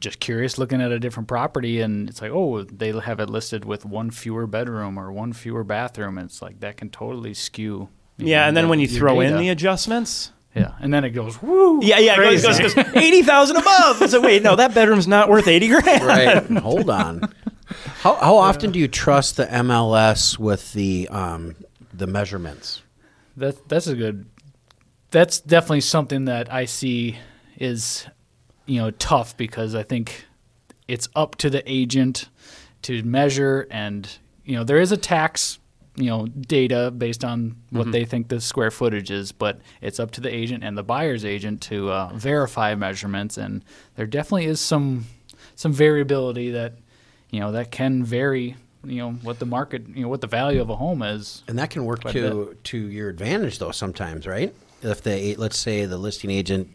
just 0.00 0.20
curious 0.20 0.56
looking 0.58 0.80
at 0.80 0.90
a 0.90 0.98
different 0.98 1.28
property, 1.28 1.80
and 1.80 2.08
it's 2.08 2.22
like, 2.22 2.30
oh, 2.32 2.62
they 2.62 2.92
have 2.92 3.20
it 3.20 3.28
listed 3.30 3.64
with 3.64 3.84
one 3.84 4.10
fewer 4.10 4.46
bedroom 4.46 4.98
or 4.98 5.12
one 5.12 5.32
fewer 5.32 5.64
bathroom. 5.64 6.16
And 6.18 6.28
it's 6.28 6.40
like 6.42 6.60
that 6.60 6.76
can 6.76 6.90
totally 6.90 7.34
skew. 7.34 7.88
Yeah. 8.16 8.40
know, 8.42 8.48
And 8.48 8.56
then 8.56 8.64
the- 8.64 8.70
when 8.70 8.80
you 8.80 8.86
your 8.86 8.98
throw 8.98 9.20
in 9.20 9.36
the 9.36 9.48
adjustments. 9.50 10.32
yeah, 10.54 10.72
and 10.80 10.92
then 10.92 11.04
it 11.04 11.10
goes 11.10 11.40
woo. 11.42 11.80
Yeah, 11.82 11.98
yeah, 11.98 12.14
it 12.20 12.42
goes, 12.42 12.58
goes, 12.58 12.74
goes 12.74 12.86
eighty 12.96 13.22
thousand 13.22 13.56
above. 13.56 14.08
So 14.10 14.20
wait, 14.20 14.42
no, 14.42 14.56
that 14.56 14.74
bedroom's 14.74 15.06
not 15.08 15.28
worth 15.28 15.46
eighty 15.46 15.68
grand. 15.68 16.04
Right. 16.04 16.42
Hold 16.62 16.90
on. 16.90 17.22
How, 18.00 18.16
how 18.16 18.36
often 18.36 18.72
do 18.72 18.78
you 18.80 18.88
trust 18.88 19.36
the 19.36 19.46
MLS 19.46 20.38
with 20.38 20.72
the 20.72 21.06
um, 21.10 21.54
the 21.94 22.06
measurements? 22.08 22.82
That 23.36 23.68
that's 23.68 23.86
a 23.86 23.94
good. 23.94 24.26
That's 25.12 25.38
definitely 25.40 25.80
something 25.82 26.24
that 26.26 26.52
I 26.52 26.64
see 26.66 27.18
is, 27.58 28.06
you 28.70 28.80
know, 28.80 28.92
tough 28.92 29.36
because 29.36 29.74
I 29.74 29.82
think 29.82 30.26
it's 30.86 31.08
up 31.16 31.34
to 31.36 31.50
the 31.50 31.60
agent 31.66 32.28
to 32.82 33.02
measure, 33.02 33.66
and 33.68 34.08
you 34.44 34.54
know, 34.54 34.62
there 34.62 34.78
is 34.78 34.92
a 34.92 34.96
tax, 34.96 35.58
you 35.96 36.06
know, 36.06 36.26
data 36.26 36.92
based 36.92 37.24
on 37.24 37.56
what 37.70 37.90
they 37.90 38.04
think 38.04 38.28
the 38.28 38.40
square 38.40 38.70
footage 38.70 39.10
is, 39.10 39.32
but 39.32 39.60
it's 39.80 39.98
up 39.98 40.12
to 40.12 40.20
the 40.20 40.32
agent 40.32 40.62
and 40.62 40.78
the 40.78 40.84
buyer's 40.84 41.24
agent 41.24 41.62
to 41.62 41.90
uh, 41.90 42.12
verify 42.14 42.76
measurements, 42.76 43.36
and 43.36 43.64
there 43.96 44.06
definitely 44.06 44.44
is 44.44 44.60
some 44.60 45.06
some 45.56 45.72
variability 45.72 46.52
that, 46.52 46.74
you 47.30 47.40
know, 47.40 47.50
that 47.50 47.72
can 47.72 48.04
vary. 48.04 48.54
You 48.84 48.98
know 48.98 49.10
what 49.10 49.40
the 49.40 49.46
market, 49.46 49.88
you 49.88 50.04
know 50.04 50.08
what 50.08 50.20
the 50.20 50.28
value 50.28 50.60
of 50.62 50.70
a 50.70 50.76
home 50.76 51.02
is. 51.02 51.42
And 51.48 51.58
that 51.58 51.70
can 51.70 51.84
work 51.84 52.02
to 52.12 52.56
to 52.62 52.78
your 52.78 53.08
advantage 53.08 53.58
though 53.58 53.72
sometimes, 53.72 54.28
right? 54.28 54.54
If 54.80 55.02
the 55.02 55.34
let's 55.36 55.58
say 55.58 55.86
the 55.86 55.98
listing 55.98 56.30
agent 56.30 56.70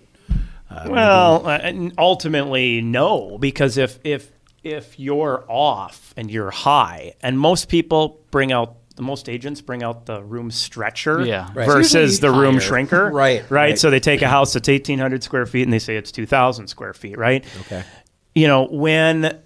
Well, 0.70 1.46
uh, 1.48 1.72
ultimately, 1.98 2.82
no, 2.82 3.38
because 3.40 3.78
if 3.78 4.00
if 4.04 4.32
if 4.64 5.00
you're 5.00 5.46
off 5.48 6.14
and 6.18 6.30
you're 6.32 6.52
high, 6.52 7.14
and 7.22 7.40
most 7.40 7.70
people 7.70 8.20
bring 8.32 8.52
out 8.52 8.76
the 8.96 9.02
most 9.02 9.28
agents 9.28 9.60
bring 9.60 9.84
out 9.84 10.06
the 10.06 10.24
room 10.24 10.50
stretcher 10.50 11.22
Yeah. 11.26 11.50
Right. 11.54 11.66
versus 11.66 12.22
the 12.22 12.28
usually 12.28 12.46
room 12.46 12.56
higher. 12.60 12.62
shrinker. 12.70 13.12
Right, 13.12 13.42
right. 13.42 13.52
right. 13.52 13.80
So 13.80 13.90
they 13.90 14.00
take 14.00 14.22
a 14.22 14.30
house 14.30 14.54
that's 14.54 14.70
1,800 14.70 15.22
square 15.22 15.46
feet 15.46 15.64
and 15.64 15.74
they 15.74 15.80
say 15.80 15.98
it's 15.98 16.14
2,000 16.14 16.68
square 16.70 16.94
feet. 16.94 17.18
Right. 17.18 17.44
Okay. 17.62 17.84
you 18.34 18.48
know, 18.48 18.68
when 18.72 19.38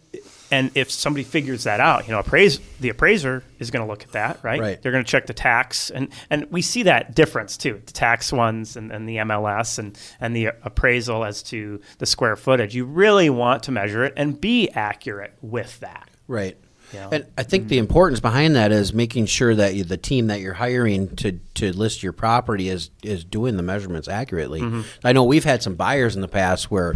and 0.51 0.71
if 0.75 0.89
somebody 0.91 1.23
figures 1.23 1.63
that 1.63 1.79
out, 1.79 2.07
you 2.07 2.13
know, 2.13 2.19
appraise 2.19 2.59
the 2.79 2.89
appraiser 2.89 3.43
is 3.59 3.71
going 3.71 3.85
to 3.85 3.89
look 3.89 4.03
at 4.03 4.11
that, 4.13 4.39
right? 4.43 4.59
Right. 4.59 4.81
They're 4.81 4.91
going 4.91 5.03
to 5.03 5.09
check 5.09 5.27
the 5.27 5.33
tax, 5.33 5.89
and 5.89 6.09
and 6.29 6.45
we 6.51 6.61
see 6.61 6.83
that 6.83 7.15
difference 7.15 7.57
too, 7.57 7.81
the 7.85 7.93
tax 7.93 8.31
ones 8.31 8.75
and, 8.75 8.91
and 8.91 9.07
the 9.07 9.17
MLS 9.17 9.79
and 9.79 9.97
and 10.19 10.35
the 10.35 10.47
appraisal 10.63 11.23
as 11.23 11.43
to 11.43 11.81
the 11.97 12.05
square 12.05 12.35
footage. 12.35 12.75
You 12.75 12.85
really 12.85 13.29
want 13.29 13.63
to 13.63 13.71
measure 13.71 14.03
it 14.03 14.13
and 14.17 14.39
be 14.39 14.69
accurate 14.69 15.33
with 15.41 15.79
that. 15.81 16.09
Right. 16.27 16.57
Yeah. 16.93 17.09
And 17.11 17.25
I 17.37 17.43
think 17.43 17.67
the 17.67 17.77
importance 17.77 18.19
behind 18.19 18.55
that 18.55 18.71
is 18.71 18.93
making 18.93 19.27
sure 19.27 19.53
that 19.53 19.75
you, 19.75 19.83
the 19.83 19.97
team 19.97 20.27
that 20.27 20.39
you're 20.39 20.53
hiring 20.53 21.15
to, 21.17 21.33
to 21.55 21.71
list 21.71 22.03
your 22.03 22.13
property 22.13 22.69
is 22.69 22.89
is 23.03 23.23
doing 23.23 23.57
the 23.57 23.63
measurements 23.63 24.07
accurately. 24.07 24.61
Mm-hmm. 24.61 24.81
I 25.03 25.13
know 25.13 25.23
we've 25.23 25.43
had 25.43 25.61
some 25.61 25.75
buyers 25.75 26.15
in 26.15 26.21
the 26.21 26.27
past 26.27 26.71
where, 26.71 26.95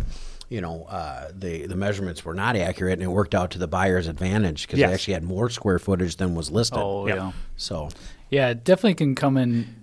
you 0.54 0.62
know, 0.62 0.84
uh, 0.84 1.32
the 1.34 1.66
the 1.66 1.76
measurements 1.76 2.24
were 2.24 2.36
not 2.36 2.56
accurate, 2.56 2.94
and 2.94 3.02
it 3.04 3.08
worked 3.08 3.34
out 3.34 3.50
to 3.52 3.60
the 3.60 3.68
buyer's 3.68 4.08
advantage 4.08 4.68
because 4.68 4.80
Yes. 4.80 4.90
they 4.90 4.94
actually 4.94 5.14
had 5.16 5.24
more 5.24 5.50
square 5.50 5.80
footage 5.80 6.18
than 6.18 6.36
was 6.36 6.52
listed. 6.52 6.78
Oh 6.82 7.08
Yep. 7.08 7.16
yeah. 7.18 7.32
So 7.58 7.90
Yeah, 8.30 8.50
it 8.50 8.64
definitely 8.64 8.96
can 8.96 9.16
come 9.16 9.38
in, 9.38 9.74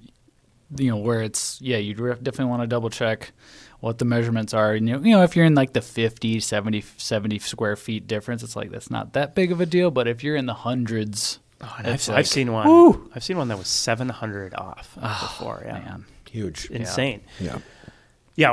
you 0.76 0.90
know, 0.90 0.96
where 0.98 1.22
it's, 1.22 1.60
yeah, 1.60 1.76
you 1.78 1.94
definitely 1.94 2.44
want 2.46 2.62
to 2.62 2.66
double 2.68 2.90
check 2.90 3.32
what 3.80 3.98
the 3.98 4.04
measurements 4.04 4.52
are. 4.54 4.72
And, 4.74 4.88
you 4.88 4.96
know, 4.96 5.02
you 5.04 5.10
know, 5.16 5.22
if 5.22 5.34
you're 5.36 5.44
in 5.46 5.54
like 5.54 5.72
the 5.72 5.80
50, 5.80 6.38
70, 6.40 6.80
70 6.96 7.38
square 7.40 7.76
feet 7.76 8.06
difference, 8.06 8.42
it's 8.42 8.54
like 8.56 8.70
that's 8.70 8.90
not 8.90 9.12
that 9.14 9.34
big 9.34 9.50
of 9.52 9.60
a 9.60 9.66
deal. 9.66 9.90
But 9.90 10.06
if 10.06 10.22
you're 10.22 10.36
in 10.36 10.46
the 10.46 10.54
hundreds, 10.54 11.38
I've, 11.60 11.86
it's 11.94 12.08
I've 12.08 12.28
seen 12.28 12.52
one. 12.52 12.66
whew. 12.66 13.10
I've 13.14 13.24
seen 13.24 13.38
one 13.38 13.48
that 13.48 13.58
was 13.58 13.68
seven 13.68 14.08
hundred 14.08 14.54
off 14.54 14.96
Ah, 15.02 15.34
before. 15.38 15.62
Yeah, 15.66 15.78
man. 15.80 16.04
huge. 16.30 16.66
insane. 16.70 17.22
Yeah. 17.40 17.46
Yeah, 17.54 17.58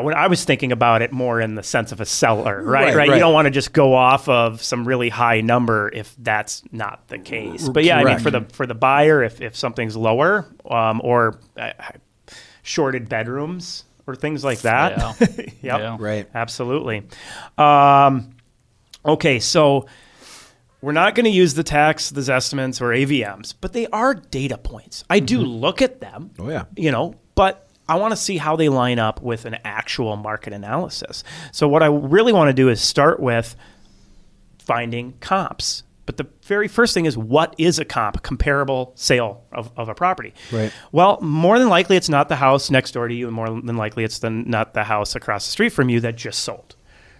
when 0.02 0.14
I 0.14 0.28
was 0.28 0.44
thinking 0.46 0.72
about 0.72 1.02
it 1.02 1.12
more 1.12 1.40
in 1.42 1.56
the 1.56 1.64
sense 1.64 1.92
of 1.92 2.02
a 2.02 2.06
seller, 2.06 2.62
right? 2.62 2.86
Right, 2.88 2.96
Right. 2.96 3.10
right. 3.10 3.16
You 3.16 3.20
don't 3.22 3.34
want 3.34 3.46
to 3.46 3.52
just 3.52 3.74
go 3.74 3.94
off 3.94 4.28
of 4.30 4.62
some 4.62 4.88
really 4.88 5.10
high 5.10 5.42
number 5.42 5.90
if 5.94 6.16
that's 6.20 6.62
not 6.72 7.08
the 7.08 7.18
case. 7.20 7.68
But 7.70 7.84
yeah, 7.84 7.98
I 7.98 8.04
mean, 8.04 8.20
for 8.20 8.32
the 8.32 8.42
for 8.54 8.66
the 8.68 8.76
buyer, 8.76 9.24
if 9.24 9.42
if 9.42 9.56
something's 9.56 9.96
lower 9.96 10.46
um, 10.70 11.02
or 11.04 11.40
uh, 11.58 11.72
shorted 12.64 13.08
bedrooms 13.10 13.86
or 14.06 14.16
things 14.16 14.44
like 14.44 14.60
that, 14.62 15.18
yep, 15.40 15.54
Yeah. 15.62 15.98
Right. 16.00 16.28
absolutely. 16.34 17.04
Um, 17.58 18.36
okay, 19.06 19.40
so 19.40 19.86
we're 20.82 20.92
not 20.92 21.16
going 21.16 21.26
to 21.26 21.30
use 21.32 21.54
the 21.56 21.64
tax, 21.64 22.10
the 22.12 22.22
estimates, 22.34 22.80
or 22.82 22.88
AVMs, 22.90 23.54
but 23.60 23.74
they 23.74 23.88
are 23.88 24.14
data 24.14 24.58
points. 24.58 25.04
I 25.10 25.20
do 25.20 25.40
look 25.40 25.82
at 25.82 26.00
them. 26.00 26.32
Oh, 26.40 26.50
yeah. 26.50 26.66
You 26.76 26.92
know, 26.92 27.16
but 27.36 27.67
I 27.90 27.96
want 27.96 28.12
to 28.12 28.18
see 28.18 28.38
how 28.38 28.56
they 28.56 28.70
line 28.70 29.00
up 29.00 29.22
with 29.22 29.46
an 29.46 29.58
actual 29.64 30.16
market 30.16 30.54
analysis. 30.54 31.24
So 31.52 31.68
what 31.68 31.84
I 31.84 31.88
really 31.88 32.34
want 32.34 32.50
to 32.50 32.54
do 32.54 32.70
is 32.70 32.82
start 32.82 33.20
with 33.20 33.56
finding 34.60 35.14
comps. 35.20 35.84
But 36.06 36.18
the 36.18 36.28
very 36.44 36.70
first 36.70 36.94
thing 36.94 37.06
is 37.06 37.18
what 37.18 37.54
is 37.58 37.80
a 37.80 37.86
comp, 37.86 38.24
comparable 38.24 38.94
sale 38.96 39.44
of, 39.52 39.72
of 39.78 39.90
a 39.90 39.94
property? 39.94 40.34
Right. 40.52 40.72
Well, 40.94 41.20
more 41.22 41.60
than 41.60 41.68
likely 41.68 41.98
it's 41.98 42.08
not 42.08 42.30
the 42.30 42.38
house 42.38 42.70
next 42.70 42.92
door 42.92 43.10
to 43.10 43.14
you, 43.14 43.28
and 43.28 43.36
more 43.36 43.50
than 43.50 43.76
likely 43.76 44.06
it's 44.06 44.20
the, 44.20 44.30
not 44.30 44.74
the 44.74 44.86
house 44.86 45.16
across 45.16 45.46
the 45.46 45.52
street 45.52 45.74
from 45.74 45.90
you 45.90 46.00
that 46.00 46.16
just 46.16 46.40
sold. 46.40 46.76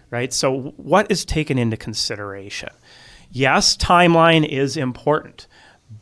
Right? 0.10 0.32
So 0.32 0.74
what 0.78 1.12
is 1.12 1.26
taken 1.26 1.58
into 1.58 1.76
consideration? 1.76 2.70
Yes, 3.30 3.76
timeline 3.76 4.48
is 4.48 4.78
important, 4.78 5.48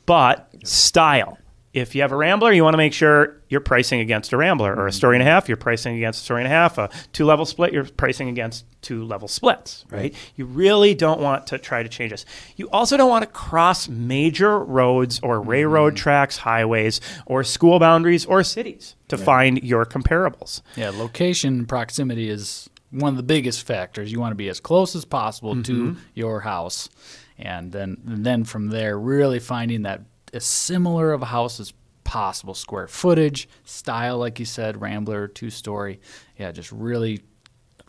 but 0.06 0.48
style. 0.64 1.40
If 1.76 1.94
you 1.94 2.04
have 2.04 2.14
a 2.14 2.16
Rambler, 2.16 2.54
you 2.54 2.64
want 2.64 2.74
to 2.74 2.78
make 2.78 2.94
sure 2.94 3.42
you're 3.50 3.60
pricing 3.60 4.00
against 4.00 4.32
a 4.32 4.38
Rambler, 4.38 4.74
or 4.74 4.88
a 4.88 4.90
mm-hmm. 4.90 4.96
story 4.96 5.18
and 5.18 5.22
a 5.22 5.26
half, 5.26 5.50
you're 5.50 5.58
pricing 5.58 5.98
against 5.98 6.22
a 6.22 6.24
story 6.24 6.40
and 6.40 6.48
a 6.48 6.50
half, 6.50 6.78
a 6.78 6.90
two 7.12 7.26
level 7.26 7.46
split, 7.46 7.74
you're 7.74 7.84
pricing 7.84 8.30
against 8.30 8.64
two 8.82 9.04
level 9.04 9.28
splits, 9.28 9.84
right? 9.90 10.16
You 10.38 10.46
really 10.46 10.96
don't 10.96 11.20
want 11.20 11.48
to 11.48 11.58
try 11.58 11.84
to 11.84 11.90
change 11.90 12.12
this. 12.12 12.26
You 12.56 12.70
also 12.70 12.96
don't 12.96 13.10
want 13.10 13.24
to 13.24 13.30
cross 13.30 13.90
major 13.90 14.58
roads 14.58 15.20
or 15.22 15.42
railroad 15.42 15.96
mm-hmm. 15.96 16.04
tracks, 16.04 16.38
highways, 16.38 17.02
or 17.26 17.44
school 17.44 17.78
boundaries 17.78 18.26
or 18.26 18.42
cities 18.42 18.96
to 19.10 19.18
find 19.18 19.62
your 19.62 19.86
comparables. 19.86 20.62
Yeah, 20.78 20.92
location 20.92 21.66
proximity 21.66 22.30
is 22.30 22.70
one 22.92 23.10
of 23.10 23.18
the 23.18 23.24
biggest 23.24 23.68
factors. 23.68 24.14
You 24.14 24.22
want 24.22 24.32
to 24.32 24.36
be 24.36 24.48
as 24.48 24.62
close 24.62 24.96
as 24.96 25.04
possible 25.04 25.62
to 25.62 25.74
mm-hmm. 25.74 26.00
your 26.14 26.40
house, 26.40 26.88
and 27.38 27.74
then 27.74 28.02
and 28.08 28.26
then 28.26 28.46
from 28.46 28.70
there, 28.70 28.98
really 28.98 29.40
finding 29.40 29.82
that 29.82 30.04
as 30.36 30.46
similar 30.46 31.12
of 31.14 31.22
a 31.22 31.26
house 31.26 31.60
as 31.60 31.74
possible, 32.04 32.54
square 32.54 32.88
footage, 32.88 33.50
style, 33.64 34.20
like 34.20 34.38
you 34.40 34.46
said, 34.46 34.80
Rambler, 34.80 35.28
two 35.28 35.50
story. 35.50 36.00
Yeah, 36.38 36.52
just 36.52 36.72
really 36.72 37.22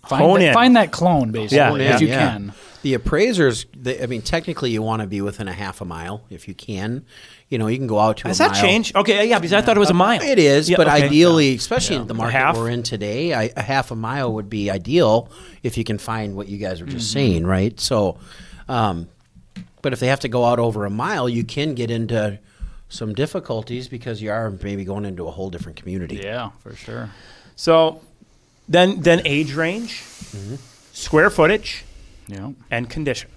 find 0.09 0.41
that, 0.41 0.55
find 0.55 0.77
that 0.77 0.93
clone 0.93 1.33
basically 1.33 1.85
Yeah, 1.85 1.95
as 1.95 2.01
yeah. 2.01 2.07
you 2.07 2.09
can. 2.09 2.55
The 2.83 2.95
appraisers, 2.95 3.67
they, 3.77 4.01
I 4.03 4.07
mean, 4.07 4.23
technically, 4.23 4.71
you 4.71 4.81
want 4.81 5.03
to 5.03 5.09
be 5.09 5.21
within 5.21 5.49
a 5.49 5.53
half 5.53 5.81
a 5.81 5.85
mile 5.85 6.25
if 6.31 6.47
you 6.49 6.55
can. 6.55 7.05
You 7.49 7.59
know, 7.59 7.67
you 7.67 7.77
can 7.77 7.89
go 7.89 7.99
out 7.99 8.19
to 8.19 8.29
Has 8.29 8.39
a 8.41 8.45
that 8.45 8.53
mile. 8.53 8.61
changed? 8.63 8.97
Okay, 8.97 9.29
yeah, 9.29 9.39
because 9.39 9.53
I 9.53 9.61
thought 9.63 9.77
it 9.77 9.81
was 9.81 9.91
a 9.91 9.95
mile. 9.95 10.23
It 10.23 10.39
is, 10.39 10.71
Yeah, 10.71 10.77
but 10.79 10.87
okay. 10.87 11.05
ideally, 11.07 11.57
especially 11.57 11.97
in 11.97 12.07
the 12.07 12.15
market 12.15 12.33
half? 12.39 12.57
we're 12.57 12.71
in 12.71 12.85
today, 12.85 13.35
I, 13.35 13.51
a 13.57 13.63
half 13.63 13.91
a 13.91 13.97
mile 13.97 14.33
would 14.35 14.49
be 14.49 14.71
ideal 14.71 15.29
if 15.65 15.77
you 15.77 15.83
can 15.85 15.99
find 15.99 16.37
what 16.37 16.47
you 16.49 16.59
guys 16.59 16.81
were 16.81 16.87
just 16.87 17.09
Mm-hmm. 17.11 17.13
saying, 17.33 17.47
right? 17.47 17.79
So, 17.81 18.19
um, 18.69 19.09
but 19.87 19.93
if 19.93 20.01
they 20.01 20.09
have 20.09 20.19
to 20.19 20.29
go 20.29 20.45
out 20.45 20.59
over 20.59 20.85
a 20.85 20.91
mile, 20.91 21.29
you 21.29 21.45
can 21.45 21.73
get 21.77 21.93
into 21.93 22.41
some 22.89 23.15
difficulties 23.15 23.87
because 23.87 24.21
you 24.21 24.33
are 24.33 24.51
maybe 24.51 24.85
going 24.85 25.05
into 25.05 25.29
a 25.29 25.31
whole 25.31 25.49
different 25.49 25.77
community. 25.77 26.17
Yeah, 26.17 26.51
for 26.59 26.75
sure. 26.75 27.09
So 27.55 28.01
then 28.69 29.01
then 29.03 29.23
age 29.25 29.55
range, 29.55 30.01
mm-hmm. 30.01 30.57
square 30.93 31.31
footage, 31.31 31.85
Yeah. 32.27 32.51
and 32.69 32.91
condition. 32.91 33.31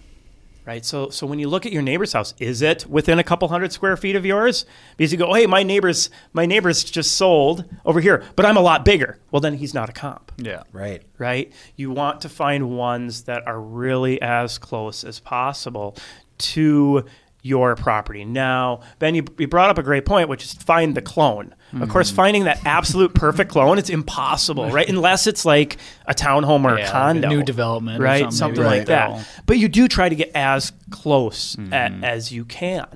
Right. 0.65 0.83
So 0.85 1.09
so 1.09 1.25
when 1.27 1.37
you 1.37 1.49
look 1.49 1.65
at 1.65 1.71
your 1.71 1.81
neighbor's 1.81 2.13
house, 2.13 2.33
is 2.39 2.61
it 2.61 2.85
within 2.87 3.17
a 3.17 3.23
couple 3.23 3.47
hundred 3.47 3.71
square 3.71 3.97
feet 3.97 4.15
of 4.15 4.23
yours? 4.23 4.65
Because 4.97 5.11
you 5.11 5.17
go, 5.17 5.33
hey, 5.33 5.47
my 5.47 5.63
neighbor's 5.63 6.09
my 6.33 6.45
neighbor's 6.45 6.83
just 6.83 7.11
sold 7.17 7.65
over 7.85 7.99
here, 7.99 8.23
but 8.35 8.45
I'm 8.45 8.57
a 8.57 8.61
lot 8.61 8.85
bigger. 8.85 9.17
Well, 9.31 9.39
then 9.39 9.55
he's 9.55 9.73
not 9.73 9.89
a 9.89 9.93
comp. 9.93 10.31
Yeah. 10.37 10.63
Right. 10.71 11.01
right? 11.17 11.51
You 11.75 11.89
want 11.89 12.21
to 12.21 12.29
find 12.29 12.77
ones 12.77 13.23
that 13.23 13.47
are 13.47 13.59
really 13.59 14.21
as 14.21 14.59
close 14.59 15.03
as 15.03 15.19
possible 15.19 15.95
to 16.39 17.05
your 17.41 17.73
property. 17.75 18.25
Now, 18.25 18.81
Ben, 18.99 19.15
you, 19.15 19.23
you 19.37 19.47
brought 19.47 19.69
up 19.69 19.77
a 19.77 19.83
great 19.83 20.05
point, 20.05 20.27
which 20.27 20.43
is 20.43 20.53
find 20.53 20.93
the 20.95 21.01
clone. 21.01 21.55
Of 21.79 21.87
course, 21.87 22.09
finding 22.09 22.45
that 22.45 22.65
absolute 22.65 23.13
perfect 23.13 23.51
clone, 23.51 23.77
it's 23.77 23.91
impossible, 23.91 24.71
right? 24.71 24.89
Unless 24.89 25.27
it's 25.27 25.45
like 25.45 25.77
a 26.07 26.13
townhome 26.15 26.65
or 26.65 26.77
Yeah, 26.77 26.79
a 26.79 26.79
like 26.79 26.87
a 26.89 26.91
condo. 26.91 27.29
new 27.29 27.43
development 27.43 27.99
or 28.01 28.03
right? 28.05 28.19
something 28.21 28.35
something 28.37 28.63
maybe 28.63 28.77
like 28.79 28.87
that. 28.87 29.27
But 29.45 29.57
you 29.59 29.67
do 29.69 29.87
try 29.87 30.09
to 30.09 30.15
get 30.15 30.31
as 30.35 30.71
close 30.89 31.55
a- 31.71 31.91
as 32.03 32.31
you 32.31 32.43
can. 32.43 32.87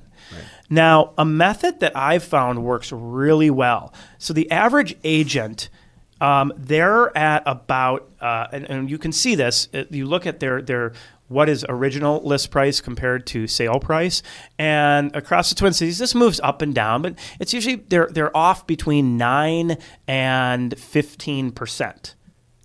Now, 0.69 1.11
a 1.17 1.25
method 1.25 1.79
that 1.81 1.95
I've 1.95 2.23
found 2.23 2.63
works 2.63 2.91
really 2.91 3.51
well. 3.51 3.93
So 4.17 4.33
the 4.33 4.49
average 4.49 4.95
agent, 5.03 5.69
um, 6.19 6.51
they're 6.57 7.15
at 7.17 7.43
about, 7.45 8.09
uh, 8.19 8.47
and, 8.51 8.65
and 8.69 8.89
you 8.89 8.97
can 8.97 9.11
see 9.11 9.35
this. 9.35 9.67
uh, 9.73 9.83
You 9.91 10.05
look 10.07 10.25
at 10.25 10.39
their 10.39 10.61
their 10.61 10.93
what 11.27 11.49
is 11.49 11.65
original 11.69 12.21
list 12.23 12.51
price 12.51 12.81
compared 12.81 13.25
to 13.27 13.47
sale 13.47 13.79
price, 13.79 14.21
and 14.59 15.15
across 15.15 15.49
the 15.49 15.55
Twin 15.55 15.73
Cities, 15.73 15.97
this 15.97 16.13
moves 16.13 16.39
up 16.41 16.61
and 16.61 16.75
down, 16.75 17.01
but 17.01 17.15
it's 17.39 17.53
usually 17.53 17.75
they're 17.75 18.09
they're 18.11 18.35
off 18.35 18.67
between 18.67 19.17
nine 19.17 19.77
and 20.07 20.77
fifteen 20.79 21.51
percent 21.51 22.15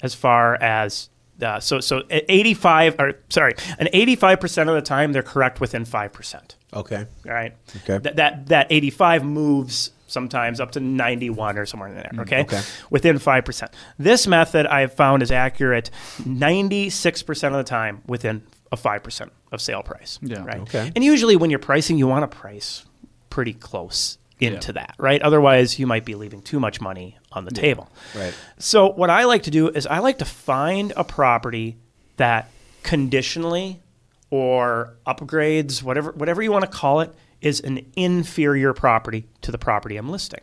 as 0.03 0.15
far 0.15 0.55
as 0.63 1.09
uh, 1.43 1.61
so 1.61 1.79
so 1.81 2.03
85 2.11 2.97
or 2.99 3.13
sorry 3.29 3.55
an 3.79 3.87
85% 3.93 4.69
of 4.69 4.75
the 4.75 4.83
time 4.83 5.13
they're 5.13 5.23
correct 5.23 5.61
within 5.61 5.85
5% 5.85 6.55
Okay. 6.75 7.07
all 7.27 7.33
right 7.33 7.55
Okay. 7.85 7.99
that 7.99 8.17
that, 8.17 8.47
that 8.47 8.67
85 8.71 9.25
moves 9.25 9.91
sometimes 10.09 10.59
up 10.61 10.73
to 10.73 10.81
91 10.81 11.57
or 11.59 11.65
somewhere 11.67 11.89
in 11.89 11.95
there 11.95 12.11
mm, 12.13 12.21
okay, 12.23 12.41
okay. 12.41 12.61
within 12.91 13.19
5% 13.19 13.69
this 13.99 14.27
method 14.27 14.67
i've 14.67 14.93
found 14.93 15.23
is 15.23 15.31
accurate 15.31 15.91
96% 16.19 17.45
of 17.49 17.53
the 17.55 17.63
time 17.65 18.03
within 18.07 18.43
a 18.73 18.77
5% 18.77 19.31
of 19.53 19.61
sale 19.61 19.83
price 19.83 20.19
Yeah. 20.23 20.45
right 20.45 20.61
Okay. 20.63 20.91
and 20.95 21.05
usually 21.05 21.37
when 21.37 21.51
you're 21.51 21.59
pricing 21.59 21.97
you 21.99 22.07
want 22.07 22.29
to 22.31 22.37
price 22.37 22.85
pretty 23.31 23.53
close 23.55 24.19
into 24.41 24.73
that 24.73 24.95
right 24.99 25.21
otherwise 25.23 25.79
you 25.79 25.87
might 25.87 26.05
be 26.05 26.15
leaving 26.15 26.41
too 26.43 26.61
much 26.61 26.81
money 26.81 27.17
on 27.33 27.45
the 27.45 27.51
table 27.51 27.91
Right. 28.15 28.33
so 28.59 28.91
what 28.93 29.11
I 29.11 29.25
like 29.25 29.43
to 29.45 29.51
do 29.51 29.69
is 29.69 29.87
I 29.87 29.99
like 29.99 30.19
to 30.19 30.25
find 30.25 30.93
a 30.97 31.03
property 31.05 31.77
that 32.19 32.49
conditionally 32.83 33.81
or 34.31 34.97
upgrades, 35.07 35.83
whatever 35.83 36.13
whatever 36.13 36.43
you 36.43 36.53
want 36.53 36.65
to 36.65 36.71
call 36.71 37.01
it, 37.01 37.13
is 37.41 37.61
an 37.61 37.81
inferior 37.97 38.73
property 38.73 39.27
to 39.43 39.53
the 39.53 39.59
property 39.59 39.97
I'm 39.97 40.09
listing. 40.11 40.41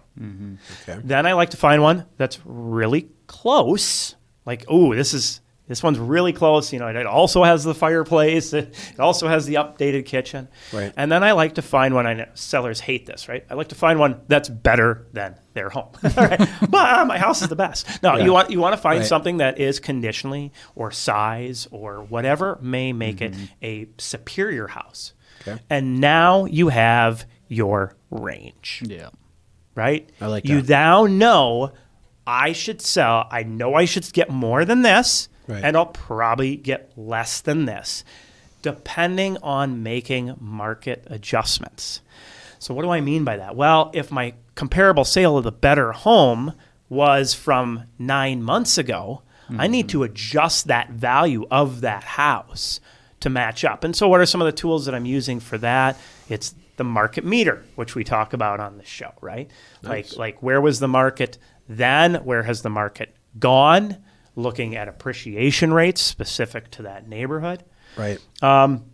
Okay. 0.87 1.01
Then 1.03 1.25
I 1.25 1.33
like 1.33 1.49
to 1.51 1.57
find 1.57 1.81
one 1.81 2.05
that's 2.17 2.39
really 2.45 3.09
close. 3.27 4.15
Like, 4.45 4.65
oh, 4.67 4.93
this 4.95 5.13
is 5.13 5.41
This 5.67 5.81
one's 5.81 5.97
really 5.97 6.31
close. 6.31 6.71
You 6.71 6.77
know, 6.77 6.87
it 6.87 7.07
also 7.07 7.43
has 7.43 7.63
the 7.63 7.73
fireplace. 7.73 8.53
It 8.53 8.99
also 8.99 9.27
has 9.27 9.47
the 9.47 9.55
updated 9.55 10.05
kitchen. 10.05 10.47
Right. 10.71 10.93
And 10.95 11.11
then 11.11 11.23
I 11.23 11.31
like 11.31 11.55
to 11.55 11.63
find 11.63 11.95
one. 11.95 12.05
I 12.05 12.13
know 12.13 12.27
sellers 12.35 12.79
hate 12.79 13.07
this, 13.07 13.27
right? 13.27 13.43
I 13.49 13.55
like 13.55 13.69
to 13.69 13.75
find 13.75 13.97
one 13.99 14.21
that's 14.27 14.47
better 14.47 15.07
than 15.11 15.39
their 15.55 15.69
home. 15.69 15.89
Right. 16.15 16.39
But 16.69 16.99
uh, 16.99 17.05
my 17.05 17.17
house 17.17 17.41
is 17.41 17.47
the 17.49 17.55
best. 17.55 17.87
No, 18.03 18.15
Yeah. 18.15 18.25
you 18.25 18.31
want 18.31 18.51
you 18.51 18.59
want 18.61 18.73
to 18.75 18.81
find 18.81 18.99
Right. 18.99 19.07
something 19.07 19.37
that 19.37 19.57
is 19.59 19.79
conditionally 19.79 20.51
or 20.75 20.91
size 20.91 21.67
or 21.71 22.03
whatever 22.03 22.59
may 22.61 22.93
make 22.93 23.19
it 23.21 23.33
a 23.63 23.87
superior 23.97 24.67
house. 24.67 25.13
Mm-hmm. 25.45 25.51
Okay. 25.51 25.61
And 25.69 25.99
now 26.01 26.45
you 26.45 26.69
have 26.69 27.25
your 27.47 27.95
range 28.11 28.81
Yeah. 28.85 29.09
right? 29.75 30.09
I 30.19 30.27
like 30.27 30.45
You 30.45 30.61
now 30.61 31.05
know 31.05 31.71
I 32.27 32.53
should 32.53 32.81
sell. 32.81 33.27
I 33.29 33.43
know 33.43 33.75
I 33.75 33.85
should 33.85 34.11
get 34.13 34.29
more 34.29 34.65
than 34.65 34.81
this, 34.81 35.29
Right. 35.47 35.63
and 35.63 35.77
I'll 35.77 35.85
probably 35.85 36.55
get 36.55 36.91
less 36.97 37.39
than 37.41 37.65
this, 37.65 38.03
depending 38.63 39.37
on 39.43 39.83
making 39.83 40.35
market 40.39 41.03
adjustments. 41.07 42.01
So, 42.57 42.73
what 42.73 42.81
do 42.81 42.89
I 42.89 43.01
mean 43.01 43.23
by 43.23 43.37
that? 43.37 43.55
Well, 43.55 43.91
if 43.93 44.11
my 44.11 44.33
comparable 44.55 45.05
sale 45.05 45.37
of 45.37 45.43
the 45.43 45.51
better 45.51 45.91
home 45.91 46.53
was 46.89 47.33
from 47.35 47.83
nine 47.99 48.41
months 48.41 48.77
ago, 48.79 49.21
I 49.59 49.67
need 49.67 49.89
to 49.89 50.01
adjust 50.01 50.65
that 50.67 50.89
value 50.89 51.45
of 51.51 51.81
that 51.81 52.03
house 52.03 52.79
to 53.25 53.29
match 53.29 53.63
up. 53.63 53.83
And 53.83 53.95
so, 53.95 54.07
what 54.07 54.21
are 54.21 54.25
some 54.25 54.41
of 54.41 54.45
the 54.45 54.51
tools 54.51 54.85
that 54.85 54.95
I'm 54.95 55.05
using 55.05 55.39
for 55.39 55.57
that? 55.59 55.99
It's 56.29 56.55
the 56.77 56.83
market 56.83 57.23
meter, 57.23 57.63
which 57.75 57.95
we 57.95 58.03
talk 58.03 58.33
about 58.33 58.59
on 58.59 58.77
the 58.77 58.85
show, 58.85 59.11
right? 59.21 59.51
Like, 59.81 60.15
like 60.17 60.41
where 60.41 60.59
was 60.59 60.79
the 60.79 60.87
market 60.87 61.37
then? 61.69 62.15
Where 62.15 62.43
has 62.43 62.61
the 62.61 62.69
market 62.69 63.15
gone? 63.37 63.97
Looking 64.35 64.75
at 64.75 64.87
appreciation 64.87 65.73
rates 65.73 66.01
specific 66.01 66.71
to 66.71 66.83
that 66.83 67.07
neighborhood 67.07 67.63
Right. 67.95 68.19
Um, 68.41 68.85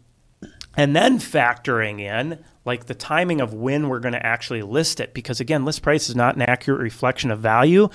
and 0.77 0.95
then 0.95 1.19
factoring 1.19 1.99
in 1.99 2.43
like 2.63 2.85
the 2.85 2.93
timing 2.93 3.41
of 3.41 3.53
when 3.53 3.89
we're 3.89 3.99
going 3.99 4.13
to 4.13 4.25
actually 4.25 4.61
list 4.61 4.99
it 4.99 5.13
because 5.13 5.39
again 5.39 5.65
list 5.65 5.81
price 5.81 6.09
is 6.09 6.15
not 6.15 6.35
an 6.35 6.43
accurate 6.43 6.79
reflection 6.79 7.29
of 7.31 7.39
value 7.39 7.89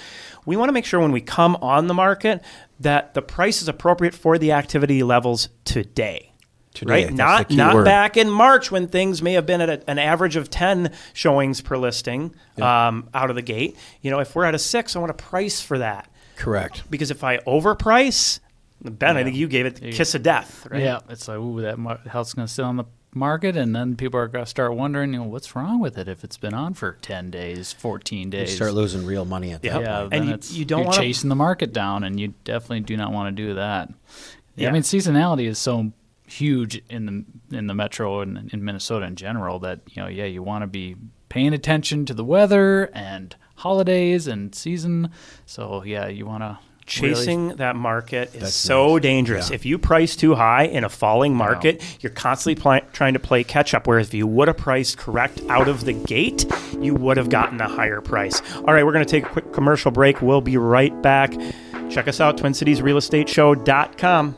we 0.44 0.56
want 0.56 0.68
to 0.68 0.72
make 0.72 0.84
sure 0.84 1.00
when 1.00 1.12
we 1.12 1.20
come 1.20 1.56
on 1.62 1.86
the 1.86 1.94
market 1.94 2.42
that 2.80 3.14
the 3.14 3.22
price 3.22 3.62
is 3.62 3.68
appropriate 3.68 4.14
for 4.14 4.38
the 4.38 4.52
activity 4.52 5.02
levels 5.02 5.48
today 5.64 6.32
Today, 6.74 7.06
right? 7.06 7.12
not 7.14 7.50
not 7.50 7.74
word. 7.74 7.84
back 7.86 8.18
in 8.18 8.28
march 8.28 8.70
when 8.70 8.86
things 8.86 9.22
may 9.22 9.32
have 9.32 9.46
been 9.46 9.62
at 9.62 9.70
a, 9.70 9.90
an 9.90 9.98
average 9.98 10.36
of 10.36 10.50
10 10.50 10.92
showings 11.14 11.62
per 11.62 11.78
listing 11.78 12.34
um, 12.60 13.08
out 13.14 13.30
of 13.30 13.36
the 13.36 13.40
gate. 13.42 13.76
You 14.02 14.10
know 14.10 14.18
if 14.20 14.34
we're 14.34 14.44
at 14.44 14.54
a 14.54 14.58
six 14.58 14.94
i 14.94 14.98
want 14.98 15.10
a 15.10 15.14
price 15.14 15.60
for 15.62 15.78
that. 15.78 16.10
Correct. 16.36 16.82
because 16.90 17.10
if 17.10 17.24
i 17.24 17.38
overprice 17.38 18.40
ben 18.82 19.16
i 19.16 19.24
think 19.24 19.36
you 19.36 19.48
gave 19.48 19.64
it 19.64 19.76
the 19.76 19.90
kiss 19.90 20.14
of 20.14 20.22
death 20.22 20.66
right? 20.70 20.82
Yeah, 20.82 21.00
it's 21.08 21.26
like, 21.28 21.38
ooh, 21.38 21.62
that 21.62 21.78
mar- 21.78 21.98
house 22.06 22.28
is 22.28 22.34
going 22.34 22.46
to 22.46 22.52
sit 22.52 22.62
on 22.62 22.76
the 22.76 22.84
market, 23.16 23.56
and 23.56 23.74
then 23.74 23.96
people 23.96 24.20
are 24.20 24.28
going 24.28 24.44
to 24.44 24.48
start 24.48 24.74
wondering, 24.74 25.12
you 25.14 25.18
know, 25.20 25.24
what's 25.26 25.56
wrong 25.56 25.80
with 25.80 25.98
it 25.98 26.06
if 26.06 26.22
it's 26.22 26.36
been 26.36 26.54
on 26.54 26.74
for 26.74 26.92
10 27.02 27.30
days, 27.30 27.72
14 27.72 28.30
days. 28.30 28.50
You 28.50 28.56
start 28.56 28.74
losing 28.74 29.04
real 29.04 29.24
money 29.24 29.52
at 29.52 29.62
that 29.62 29.68
Yep. 29.68 29.80
yeah, 29.82 29.98
point. 30.00 30.10
then 30.10 30.28
And 30.28 30.44
you- 30.50 30.58
you 30.58 30.64
don't 30.64 30.78
you're 30.80 30.86
wanna- 30.86 30.98
chasing 30.98 31.28
the 31.30 31.34
market 31.36 31.72
down, 31.72 32.04
and 32.04 32.20
you 32.20 32.34
definitely 32.44 32.80
do 32.80 32.96
not 32.96 33.10
want 33.12 33.34
to 33.36 33.42
do 33.42 33.54
that. 33.54 33.88
Yeah. 34.54 34.62
Yeah. 34.64 34.68
I 34.68 34.72
mean, 34.72 34.82
seasonality 34.82 35.46
is 35.46 35.58
so 35.58 35.92
huge 36.28 36.82
in 36.90 37.06
the 37.50 37.56
in 37.56 37.66
the 37.68 37.74
metro 37.74 38.20
and 38.20 38.52
in 38.52 38.64
Minnesota 38.64 39.06
in 39.06 39.14
general 39.14 39.58
that 39.60 39.78
you 39.92 40.02
know, 40.02 40.08
yeah, 40.08 40.24
you 40.24 40.42
want 40.42 40.62
to 40.62 40.66
be 40.66 40.96
paying 41.28 41.52
attention 41.54 42.04
to 42.06 42.14
the 42.14 42.24
weather 42.24 42.90
and 42.92 43.36
holidays 43.56 44.26
and 44.26 44.54
season. 44.54 45.10
So 45.44 45.82
yeah, 45.84 46.08
you 46.08 46.26
want 46.26 46.42
to 46.42 46.58
chasing 46.86 47.48
that 47.56 47.76
market 47.76 48.34
is 48.34 48.40
That's 48.40 48.54
so 48.54 48.94
nice. 48.94 49.02
dangerous. 49.02 49.50
Yeah. 49.50 49.54
If 49.56 49.66
you 49.66 49.78
price 49.78 50.16
too 50.16 50.34
high 50.34 50.64
in 50.64 50.84
a 50.84 50.88
falling 50.88 51.34
market, 51.34 51.82
you're 52.00 52.12
constantly 52.12 52.60
pli- 52.60 52.82
trying 52.92 53.12
to 53.14 53.18
play 53.18 53.44
catch 53.44 53.74
up. 53.74 53.86
Whereas 53.86 54.08
if 54.08 54.14
you 54.14 54.26
would 54.26 54.48
have 54.48 54.56
priced 54.56 54.96
correct 54.98 55.40
out 55.48 55.68
of 55.68 55.84
the 55.84 55.92
gate, 55.92 56.44
you 56.80 56.94
would 56.94 57.16
have 57.16 57.28
gotten 57.28 57.60
a 57.60 57.68
higher 57.68 58.00
price. 58.00 58.40
All 58.56 58.72
right, 58.74 58.84
we're 58.84 58.92
going 58.92 59.04
to 59.04 59.10
take 59.10 59.24
a 59.26 59.28
quick 59.28 59.52
commercial 59.52 59.90
break. 59.90 60.22
We'll 60.22 60.40
be 60.40 60.56
right 60.56 61.00
back. 61.02 61.32
Check 61.90 62.08
us 62.08 62.20
out, 62.20 62.36
TwinCitiesRealEstateShow.com. 62.38 64.36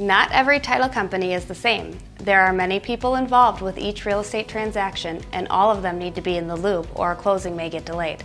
Not 0.00 0.32
every 0.32 0.60
title 0.60 0.88
company 0.88 1.34
is 1.34 1.44
the 1.44 1.54
same. 1.54 1.98
There 2.16 2.40
are 2.40 2.54
many 2.54 2.80
people 2.80 3.16
involved 3.16 3.60
with 3.60 3.76
each 3.76 4.06
real 4.06 4.20
estate 4.20 4.48
transaction, 4.48 5.20
and 5.30 5.46
all 5.48 5.70
of 5.70 5.82
them 5.82 5.98
need 5.98 6.14
to 6.14 6.22
be 6.22 6.38
in 6.38 6.48
the 6.48 6.56
loop 6.56 6.88
or 6.98 7.12
a 7.12 7.14
closing 7.14 7.54
may 7.54 7.68
get 7.68 7.84
delayed. 7.84 8.24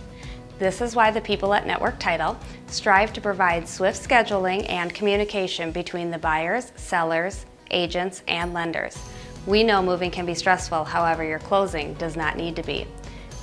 This 0.58 0.80
is 0.80 0.96
why 0.96 1.10
the 1.10 1.20
people 1.20 1.52
at 1.52 1.66
Network 1.66 1.98
Title 1.98 2.38
strive 2.66 3.12
to 3.12 3.20
provide 3.20 3.68
swift 3.68 4.02
scheduling 4.02 4.64
and 4.70 4.94
communication 4.94 5.70
between 5.70 6.10
the 6.10 6.16
buyers, 6.16 6.72
sellers, 6.76 7.44
agents, 7.70 8.22
and 8.26 8.54
lenders. 8.54 8.96
We 9.44 9.62
know 9.62 9.82
moving 9.82 10.10
can 10.10 10.24
be 10.24 10.32
stressful, 10.32 10.84
however, 10.84 11.24
your 11.24 11.40
closing 11.40 11.92
does 11.94 12.16
not 12.16 12.38
need 12.38 12.56
to 12.56 12.62
be. 12.62 12.86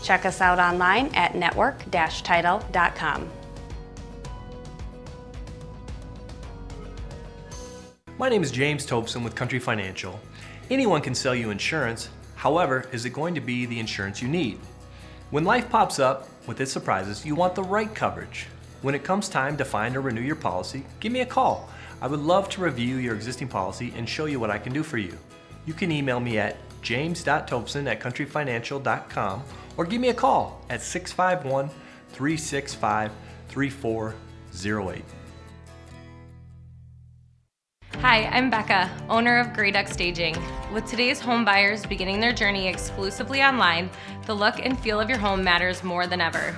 Check 0.01 0.25
us 0.25 0.41
out 0.41 0.57
online 0.57 1.13
at 1.13 1.35
network 1.35 1.83
My 8.23 8.29
name 8.29 8.41
is 8.41 8.51
James 8.51 8.85
Tobson 8.85 9.21
with 9.21 9.35
Country 9.35 9.59
Financial. 9.59 10.17
Anyone 10.69 11.01
can 11.01 11.13
sell 11.13 11.35
you 11.35 11.49
insurance, 11.49 12.07
however, 12.35 12.85
is 12.93 13.03
it 13.03 13.09
going 13.09 13.35
to 13.35 13.41
be 13.41 13.65
the 13.65 13.77
insurance 13.77 14.21
you 14.21 14.29
need? 14.29 14.59
When 15.31 15.43
life 15.43 15.69
pops 15.69 15.99
up 15.99 16.29
with 16.47 16.61
its 16.61 16.71
surprises, 16.71 17.25
you 17.25 17.35
want 17.35 17.53
the 17.53 17.63
right 17.63 17.93
coverage. 17.93 18.47
When 18.81 18.95
it 18.95 19.03
comes 19.03 19.27
time 19.27 19.57
to 19.57 19.65
find 19.65 19.97
or 19.97 19.99
renew 19.99 20.21
your 20.21 20.37
policy, 20.37 20.85
give 21.01 21.11
me 21.11 21.19
a 21.19 21.25
call. 21.25 21.69
I 22.01 22.07
would 22.07 22.21
love 22.21 22.47
to 22.51 22.61
review 22.61 22.95
your 22.95 23.13
existing 23.13 23.49
policy 23.49 23.93
and 23.97 24.07
show 24.07 24.23
you 24.23 24.39
what 24.39 24.49
I 24.49 24.57
can 24.57 24.71
do 24.71 24.83
for 24.83 24.97
you. 24.97 25.17
You 25.65 25.73
can 25.73 25.91
email 25.91 26.21
me 26.21 26.37
at 26.37 26.55
james.tobson 26.81 27.89
at 27.89 27.99
countryfinancial.com 27.99 29.43
or 29.75 29.85
give 29.85 29.99
me 29.99 30.07
a 30.07 30.13
call 30.13 30.65
at 30.69 30.81
651 30.81 31.67
365 32.13 33.11
3408. 33.49 35.03
Hi, 38.03 38.25
I'm 38.33 38.49
Becca, 38.49 38.91
owner 39.07 39.39
of 39.39 39.53
Grey 39.53 39.71
Duck 39.71 39.87
Staging. 39.87 40.35
With 40.73 40.85
today's 40.85 41.21
home 41.21 41.45
buyers 41.45 41.85
beginning 41.85 42.19
their 42.19 42.33
journey 42.33 42.67
exclusively 42.67 43.41
online, 43.41 43.89
the 44.25 44.33
look 44.33 44.59
and 44.59 44.77
feel 44.77 44.99
of 44.99 45.07
your 45.07 45.17
home 45.17 45.41
matters 45.41 45.85
more 45.85 46.05
than 46.05 46.19
ever. 46.19 46.53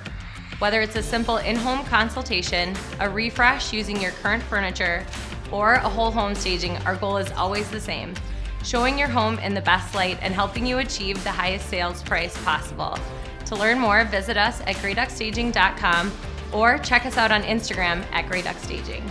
Whether 0.58 0.82
it's 0.82 0.96
a 0.96 1.04
simple 1.04 1.38
in 1.38 1.56
home 1.56 1.86
consultation, 1.86 2.76
a 3.00 3.08
refresh 3.08 3.72
using 3.72 4.02
your 4.02 4.10
current 4.24 4.42
furniture, 4.42 5.06
or 5.52 5.74
a 5.74 5.88
whole 5.88 6.10
home 6.10 6.34
staging, 6.34 6.78
our 6.78 6.96
goal 6.96 7.18
is 7.18 7.32
always 7.34 7.70
the 7.70 7.80
same 7.80 8.16
showing 8.64 8.98
your 8.98 9.08
home 9.08 9.38
in 9.38 9.54
the 9.54 9.62
best 9.62 9.94
light 9.94 10.18
and 10.24 10.34
helping 10.34 10.66
you 10.66 10.80
achieve 10.80 11.24
the 11.24 11.30
highest 11.30 11.70
sales 11.70 12.02
price 12.02 12.36
possible. 12.44 12.98
To 13.46 13.56
learn 13.56 13.78
more, 13.78 14.04
visit 14.06 14.36
us 14.36 14.62
at 14.62 14.78
greyduckstaging.com 14.78 16.12
or 16.52 16.80
check 16.80 17.06
us 17.06 17.18
out 17.18 17.32
on 17.32 17.44
Instagram 17.44 18.04
at 18.14 18.26
greyduckstaging. 18.26 19.04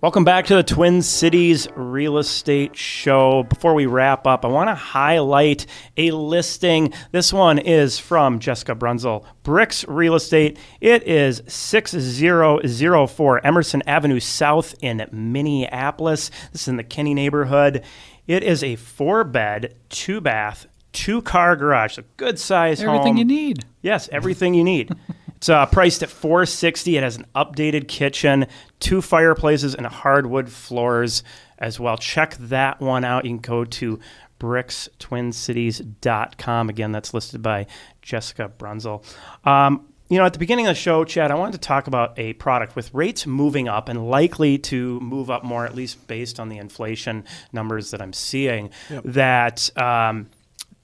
Welcome 0.00 0.22
back 0.22 0.46
to 0.46 0.54
the 0.54 0.62
Twin 0.62 1.02
Cities 1.02 1.66
Real 1.74 2.18
Estate 2.18 2.76
Show. 2.76 3.42
Before 3.42 3.74
we 3.74 3.86
wrap 3.86 4.28
up, 4.28 4.44
I 4.44 4.48
want 4.48 4.68
to 4.68 4.76
highlight 4.76 5.66
a 5.96 6.12
listing. 6.12 6.92
This 7.10 7.32
one 7.32 7.58
is 7.58 7.98
from 7.98 8.38
Jessica 8.38 8.76
Brunzel, 8.76 9.24
Bricks 9.42 9.84
Real 9.88 10.14
Estate. 10.14 10.56
It 10.80 11.02
is 11.02 11.42
6004 11.48 13.44
Emerson 13.44 13.82
Avenue 13.88 14.20
South 14.20 14.76
in 14.80 15.04
Minneapolis. 15.10 16.30
This 16.52 16.62
is 16.62 16.68
in 16.68 16.76
the 16.76 16.84
Kenny 16.84 17.12
neighborhood. 17.12 17.82
It 18.28 18.44
is 18.44 18.62
a 18.62 18.76
four 18.76 19.24
bed, 19.24 19.74
two 19.88 20.20
bath, 20.20 20.68
two 20.92 21.22
car 21.22 21.56
garage. 21.56 21.98
A 21.98 22.02
good 22.16 22.38
size 22.38 22.80
home. 22.80 22.90
everything 22.90 23.16
you 23.16 23.24
need. 23.24 23.64
Yes, 23.82 24.08
everything 24.12 24.54
you 24.54 24.62
need. 24.62 24.92
It's 25.38 25.48
uh, 25.48 25.64
priced 25.66 26.02
at 26.02 26.10
460. 26.10 26.96
It 26.96 27.04
has 27.04 27.16
an 27.16 27.24
updated 27.36 27.86
kitchen, 27.86 28.48
two 28.80 29.00
fireplaces, 29.00 29.76
and 29.76 29.86
hardwood 29.86 30.50
floors 30.50 31.22
as 31.60 31.78
well. 31.78 31.96
Check 31.96 32.34
that 32.38 32.80
one 32.80 33.04
out. 33.04 33.24
You 33.24 33.30
can 33.30 33.38
go 33.38 33.64
to 33.64 34.00
brickstwincities.com. 34.40 36.68
Again, 36.68 36.90
that's 36.90 37.14
listed 37.14 37.40
by 37.40 37.68
Jessica 38.02 38.50
Brunzel. 38.58 39.04
Um, 39.46 39.86
you 40.08 40.18
know, 40.18 40.24
at 40.24 40.32
the 40.32 40.40
beginning 40.40 40.66
of 40.66 40.70
the 40.70 40.80
show, 40.80 41.04
Chad, 41.04 41.30
I 41.30 41.36
wanted 41.36 41.52
to 41.52 41.58
talk 41.58 41.86
about 41.86 42.18
a 42.18 42.32
product 42.32 42.74
with 42.74 42.92
rates 42.92 43.24
moving 43.24 43.68
up 43.68 43.88
and 43.88 44.10
likely 44.10 44.58
to 44.58 44.98
move 44.98 45.30
up 45.30 45.44
more, 45.44 45.64
at 45.64 45.76
least 45.76 46.04
based 46.08 46.40
on 46.40 46.48
the 46.48 46.58
inflation 46.58 47.24
numbers 47.52 47.92
that 47.92 48.02
I'm 48.02 48.12
seeing. 48.12 48.70
That 49.04 49.70
um, 49.78 50.30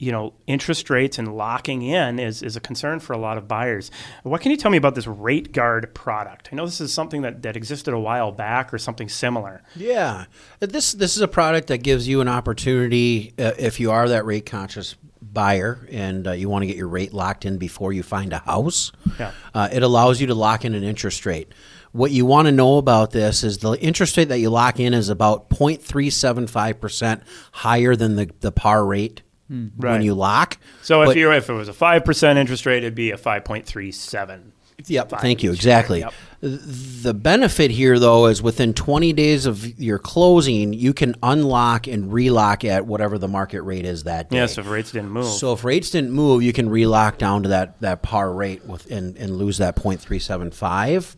you 0.05 0.13
know, 0.13 0.35
interest 0.47 0.91
rates 0.91 1.19
and 1.19 1.35
locking 1.35 1.81
in 1.81 2.19
is, 2.19 2.43
is 2.43 2.57
a 2.57 2.61
concern 2.61 3.01
for 3.01 3.15
a 3.15 3.19
lot 3.19 3.39
of 3.39 3.49
buyers. 3.49 3.91
What 4.23 4.43
can 4.43 4.51
you 4.51 4.59
tell 4.59 4.71
me 4.71 4.77
about 4.77 4.95
this 4.95 5.07
rate 5.07 5.53
guard 5.53 5.95
product? 5.95 6.51
I 6.53 6.57
know 6.57 6.67
this 6.67 6.81
is 6.83 6.93
something 6.93 7.23
that, 7.23 7.43
that 7.43 7.57
existed 7.57 7.95
a 7.95 7.99
while 7.99 8.31
back 8.31 8.75
or 8.75 8.79
something 8.79 9.09
similar. 9.09 9.63
Yeah, 9.75 10.27
this 10.61 10.93
this 10.93 11.17
is 11.17 11.23
a 11.23 11.29
product 11.29 11.69
that 11.69 11.79
gives 11.79 12.07
you 12.07 12.21
an 12.21 12.29
opportunity 12.29 13.33
uh, 13.39 13.53
if 13.59 13.81
you 13.81 13.91
are 13.93 14.07
that 14.11 14.27
rate 14.27 14.45
conscious 14.45 14.95
buyer 15.23 15.89
and 15.91 16.29
uh, 16.29 16.33
you 16.33 16.51
want 16.51 16.63
to 16.63 16.67
get 16.67 16.77
your 16.77 16.89
rate 16.89 17.15
locked 17.15 17.47
in 17.47 17.57
before 17.57 17.95
you 17.95 18.03
find 18.03 18.35
a 18.35 18.39
house. 18.41 18.93
Yeah. 19.19 19.33
Uh, 19.55 19.71
it 19.73 19.83
allows 19.83 20.21
you 20.21 20.27
to 20.27 20.35
lock 20.35 20.67
in 20.67 20.75
an 20.75 20.85
interest 20.85 21.25
rate. 21.25 21.51
What 21.93 22.11
you 22.11 22.27
want 22.27 22.47
to 22.47 22.53
know 22.53 22.77
about 22.77 23.13
this 23.13 23.43
is 23.43 23.59
the 23.59 23.73
interest 23.73 24.17
rate 24.19 24.29
that 24.29 24.39
you 24.39 24.51
lock 24.51 24.81
in 24.81 24.93
is 24.93 25.09
about 25.09 25.49
0.375% 25.49 27.23
higher 27.53 27.97
than 27.97 28.17
the, 28.17 28.31
the 28.41 28.53
par 28.53 28.85
rate 28.85 29.23
when 29.49 29.73
Right. 29.79 30.03
you 30.03 30.15
lock. 30.15 30.59
So 30.83 31.03
if 31.03 31.09
But- 31.09 31.17
you 31.17 31.33
if 31.33 31.49
it 31.49 31.55
was 31.55 31.69
a 31.69 31.73
five 31.75 32.05
percent 32.05 32.39
interest 32.39 32.67
rate, 32.67 32.79
it'd 32.79 32.95
be 32.95 33.11
a 33.11 33.17
five 33.19 33.45
point 33.45 33.67
three 33.67 33.93
seven. 33.93 34.53
Yep. 34.87 35.21
Thank 35.21 35.45
you. 35.45 35.53
Exactly. 35.53 36.01
Yep. 36.01 36.13
The 36.41 37.15
benefit 37.15 37.71
here, 37.71 37.97
though, 38.01 38.27
is 38.27 38.43
within 38.43 38.75
20 38.75 39.13
days 39.13 39.47
of 39.47 39.79
your 39.81 39.99
closing, 40.01 40.73
you 40.75 40.93
can 40.93 41.15
unlock 41.23 41.87
and 41.87 42.13
relock 42.13 42.65
at 42.65 42.85
whatever 42.85 43.17
the 43.17 43.29
market 43.29 43.63
rate 43.63 43.87
is 43.87 44.03
that 44.03 44.31
day. 44.31 44.39
Yes, 44.39 44.59
if 44.59 44.69
rates 44.69 44.91
didn't 44.91 45.11
move. 45.11 45.27
So 45.27 45.53
if 45.53 45.63
rates 45.65 45.91
didn't 45.91 46.11
move, 46.11 46.43
you 46.43 46.53
can 46.53 46.69
relock 46.69 47.19
down 47.19 47.45
to 47.45 47.51
that, 47.51 47.81
that 47.83 48.03
par 48.03 48.33
rate 48.33 48.67
with 48.67 48.91
and, 48.91 49.17
and 49.17 49.37
lose 49.37 49.59
that 49.59 49.77
0.375. 49.77 51.15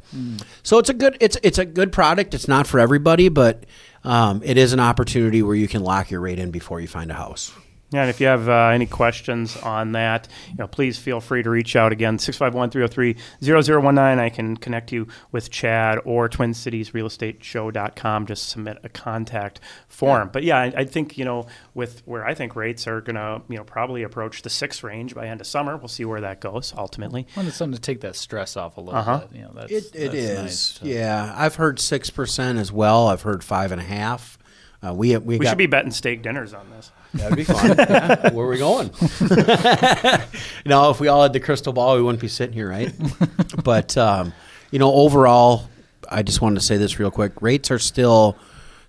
So 0.62 0.78
it's 0.78 0.90
a 0.90 0.94
good 0.94 1.16
it's 1.20 1.38
it's 1.42 1.58
a 1.58 1.64
good 1.64 1.92
product. 1.92 2.34
It's 2.34 2.46
not 2.46 2.66
for 2.66 2.78
everybody, 2.78 3.28
but 3.30 3.64
um, 4.04 4.42
it 4.44 4.56
is 4.58 4.72
an 4.74 4.80
opportunity 4.80 5.42
where 5.42 5.56
you 5.56 5.66
can 5.66 5.82
lock 5.82 6.10
your 6.10 6.20
rate 6.20 6.38
in 6.38 6.50
before 6.50 6.80
you 6.80 6.88
find 6.88 7.10
a 7.10 7.14
house. 7.14 7.52
Yeah, 7.92 8.00
and 8.02 8.10
if 8.10 8.20
you 8.20 8.26
have 8.26 8.48
uh, 8.48 8.70
any 8.74 8.86
questions 8.86 9.56
on 9.58 9.92
that, 9.92 10.26
you 10.48 10.56
know, 10.58 10.66
please 10.66 10.98
feel 10.98 11.20
free 11.20 11.44
to 11.44 11.50
reach 11.50 11.76
out 11.76 11.92
again, 11.92 12.18
651-303-0019. 12.18 14.18
I 14.18 14.28
can 14.28 14.56
connect 14.56 14.90
you 14.90 15.06
with 15.30 15.50
Chad 15.50 16.00
or 16.04 16.28
TwinCitiesRealEstateShow.com. 16.28 18.26
Just 18.26 18.48
submit 18.48 18.78
a 18.82 18.88
contact 18.88 19.60
form. 19.88 20.30
But 20.32 20.42
yeah, 20.42 20.58
I, 20.58 20.72
I 20.78 20.84
think, 20.84 21.16
you 21.18 21.24
know, 21.24 21.46
with 21.74 22.02
where 22.06 22.26
I 22.26 22.34
think 22.34 22.56
rates 22.56 22.86
are 22.86 23.00
going 23.00 23.16
to, 23.16 23.42
you 23.48 23.56
know, 23.56 23.64
probably 23.64 24.02
approach 24.02 24.42
the 24.42 24.50
six 24.50 24.82
range 24.82 25.14
by 25.14 25.26
end 25.28 25.40
of 25.40 25.46
summer. 25.46 25.76
We'll 25.76 25.88
see 25.88 26.04
where 26.04 26.20
that 26.22 26.40
goes 26.40 26.72
ultimately. 26.76 27.26
Well, 27.36 27.46
it's 27.46 27.56
something 27.56 27.74
to 27.76 27.80
take 27.80 28.00
that 28.00 28.16
stress 28.16 28.56
off 28.56 28.76
a 28.76 28.80
little 28.80 28.98
Uh-huh. 28.98 29.26
bit. 29.30 29.36
You 29.36 29.42
know, 29.44 29.52
that's, 29.54 29.72
It, 29.72 29.84
it 29.94 30.12
that's 30.12 30.14
is. 30.14 30.38
nice 30.38 30.78
to- 30.80 30.88
yeah, 30.88 31.34
I've 31.36 31.56
heard 31.56 31.78
six 31.78 32.10
percent 32.10 32.58
as 32.58 32.72
well. 32.72 33.08
I've 33.08 33.22
heard 33.22 33.44
five 33.44 33.72
and 33.72 33.80
a 33.80 33.84
half. 33.84 34.38
Uh, 34.86 34.92
we 34.92 35.16
we, 35.16 35.38
We 35.38 35.44
got 35.44 35.50
should 35.50 35.58
be 35.58 35.66
betting 35.66 35.90
steak 35.90 36.22
dinners 36.22 36.52
on 36.52 36.68
this. 36.70 36.92
That'd 37.14 37.36
be 37.36 37.44
fun. 37.44 37.74
Yeah, 37.78 38.30
Where 38.32 38.46
are 38.46 38.50
we 38.50 38.58
going? 38.58 38.90
you 39.20 40.68
know, 40.68 40.90
if 40.90 41.00
we 41.00 41.08
all 41.08 41.22
had 41.22 41.32
the 41.32 41.40
crystal 41.40 41.72
ball, 41.72 41.96
we 41.96 42.02
wouldn't 42.02 42.20
be 42.20 42.28
sitting 42.28 42.52
here, 42.54 42.68
right? 42.68 42.92
but 43.64 43.96
um, 43.96 44.32
you 44.70 44.78
know, 44.78 44.92
overall, 44.92 45.68
I 46.10 46.22
just 46.22 46.40
wanted 46.40 46.56
to 46.56 46.64
say 46.64 46.76
this 46.76 46.98
real 46.98 47.10
quick: 47.10 47.40
rates 47.40 47.70
are 47.70 47.78
still 47.78 48.36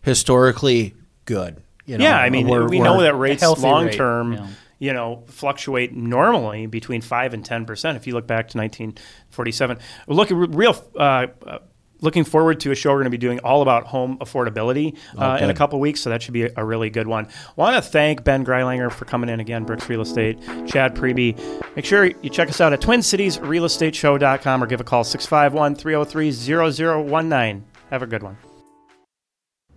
historically 0.02 0.94
good. 1.26 1.62
You 1.86 1.98
know, 1.98 2.04
yeah, 2.04 2.18
I 2.20 2.30
mean, 2.30 2.48
we're- 2.48 2.66
we 2.66 2.80
we're- 2.80 2.84
know 2.84 3.02
that 3.02 3.16
rates 3.16 3.42
healthy 3.42 3.64
rate, 3.64 3.70
long 3.70 3.90
term, 3.90 4.34
yeah. 4.34 4.48
you 4.80 4.94
know, 4.94 5.24
fluctuate 5.28 5.94
normally 5.94 6.66
between 6.66 7.02
five 7.02 7.34
and 7.34 7.46
ten 7.46 7.66
percent. 7.66 7.96
If 7.98 8.08
you 8.08 8.14
look 8.14 8.28
back 8.28 8.50
to 8.50 8.58
1947, 8.58 9.80
look 10.08 10.32
at 10.32 10.36
real. 10.36 10.76
Uh, 10.96 11.28
uh, 11.46 11.60
looking 12.02 12.24
forward 12.24 12.60
to 12.62 12.72
a 12.72 12.76
show 12.76 12.92
we're 12.92 12.98
going 12.98 13.06
to 13.06 13.10
be 13.10 13.18
doing 13.18 13.40
all 13.40 13.62
about 13.62 13.86
home 13.88 14.18
affordability 14.20 14.98
uh, 15.18 15.38
in 15.42 15.50
a 15.50 15.54
couple 15.54 15.80
weeks, 15.80 16.02
so 16.02 16.10
that 16.10 16.22
should 16.22 16.34
be 16.34 16.44
a, 16.44 16.52
a 16.58 16.66
really 16.66 16.90
good 16.90 17.08
one. 17.08 17.28
Want 17.56 17.76
to 17.76 17.82
thank 17.82 18.24
Ben 18.24 18.46
Greilinger 18.46 18.92
for 18.92 19.06
coming 19.06 19.30
in 19.30 19.40
again, 19.40 19.64
Bricks 19.64 19.88
Real 19.90 20.02
Estate, 20.02 20.40
Chad 20.68 20.96
Preby. 20.96 21.38
Make 21.76 21.86
sure 21.86 22.06
you 22.06 22.30
check 22.30 22.50
us 22.50 22.62
out 22.62 22.74
at 22.74 22.82
TwinCitiesRealEstateShow.com 22.82 24.64
or 24.64 24.68
give 24.68 24.82
a 24.82 24.84
call 24.84 25.04
651 25.04 25.76
303 25.76 26.32
0019. 26.32 27.66
Have 27.90 28.02
a 28.02 28.08
good 28.08 28.24
one. 28.24 28.38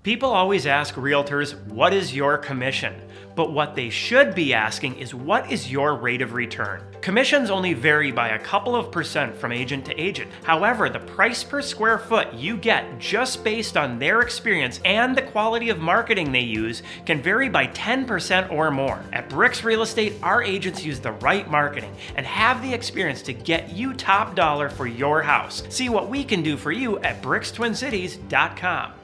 People 0.03 0.31
always 0.31 0.65
ask 0.65 0.95
realtors, 0.95 1.63
what 1.67 1.93
is 1.93 2.15
your 2.15 2.39
commission? 2.39 2.95
But 3.37 3.53
what 3.53 3.75
they 3.75 3.91
should 3.91 4.35
be 4.35 4.55
asking 4.55 4.97
is, 4.97 5.15
what 5.15 5.53
is 5.53 5.71
your 5.71 5.95
rate 5.95 6.23
of 6.23 6.33
return? 6.33 6.83
Commissions 7.03 7.51
only 7.51 7.75
vary 7.75 8.11
by 8.11 8.31
a 8.31 8.39
couple 8.39 8.75
of 8.75 8.91
percent 8.91 9.37
from 9.37 9.53
agent 9.53 9.85
to 9.85 10.01
agent. 10.01 10.31
However, 10.43 10.89
the 10.89 11.01
price 11.01 11.45
per 11.45 11.61
square 11.61 11.99
foot 11.99 12.33
you 12.33 12.57
get 12.57 12.99
just 12.99 13.45
based 13.45 13.77
on 13.77 13.99
their 13.99 14.23
experience 14.23 14.81
and 14.87 15.15
the 15.15 15.21
quality 15.21 15.69
of 15.69 15.81
marketing 15.81 16.33
they 16.33 16.41
use 16.41 16.83
can 17.05 17.21
vary 17.21 17.51
by 17.51 17.67
10% 17.67 18.51
or 18.51 18.71
more. 18.71 19.05
At 19.13 19.29
Bricks 19.29 19.63
Real 19.65 19.83
Estate, 19.83 20.15
our 20.23 20.43
agents 20.43 20.83
use 20.83 20.99
the 20.99 21.13
right 21.13 21.49
marketing 21.51 21.95
and 22.17 22.25
have 22.25 22.63
the 22.63 22.73
experience 22.73 23.21
to 23.23 23.35
get 23.35 23.69
you 23.75 23.93
top 23.93 24.35
dollar 24.35 24.71
for 24.71 24.87
your 24.87 25.21
house. 25.21 25.63
See 25.69 25.91
what 25.91 26.09
we 26.09 26.25
can 26.25 26.43
do 26.43 26.57
for 26.57 26.73
you 26.73 26.99
at 27.01 27.23
brickstwincities.com. 27.23 28.95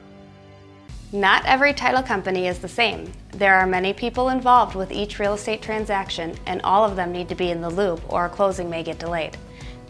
Not 1.13 1.45
every 1.45 1.73
title 1.73 2.03
company 2.03 2.47
is 2.47 2.59
the 2.59 2.67
same. 2.67 3.13
There 3.31 3.55
are 3.55 3.65
many 3.65 3.93
people 3.93 4.27
involved 4.27 4.75
with 4.75 4.91
each 4.91 5.19
real 5.19 5.35
estate 5.35 5.61
transaction, 5.61 6.35
and 6.45 6.61
all 6.63 6.83
of 6.83 6.97
them 6.97 7.13
need 7.13 7.29
to 7.29 7.35
be 7.35 7.49
in 7.49 7.61
the 7.61 7.69
loop 7.69 8.01
or 8.09 8.25
a 8.25 8.29
closing 8.29 8.69
may 8.69 8.83
get 8.83 8.99
delayed. 8.99 9.37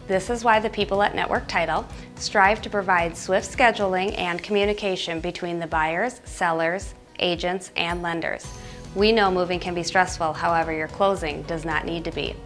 This 0.06 0.30
is 0.30 0.44
why 0.44 0.60
the 0.60 0.70
people 0.70 1.02
at 1.02 1.16
Network 1.16 1.48
Title 1.48 1.84
strive 2.14 2.62
to 2.62 2.70
provide 2.70 3.16
swift 3.16 3.50
scheduling 3.50 4.16
and 4.16 4.40
communication 4.40 5.18
between 5.20 5.58
the 5.58 5.66
buyers, 5.66 6.20
sellers, 6.24 6.94
agents, 7.18 7.72
and 7.74 8.00
lenders. 8.00 8.46
We 8.94 9.10
know 9.10 9.28
moving 9.28 9.58
can 9.58 9.74
be 9.74 9.82
stressful, 9.82 10.34
however, 10.34 10.72
your 10.72 10.86
closing 10.86 11.42
does 11.42 11.64
not 11.64 11.84
need 11.84 12.04
to 12.04 12.12
be. 12.12 12.36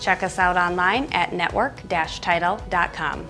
Check 0.00 0.22
us 0.22 0.38
out 0.38 0.56
online 0.56 1.12
at 1.12 1.34
network-title.com. 1.34 3.26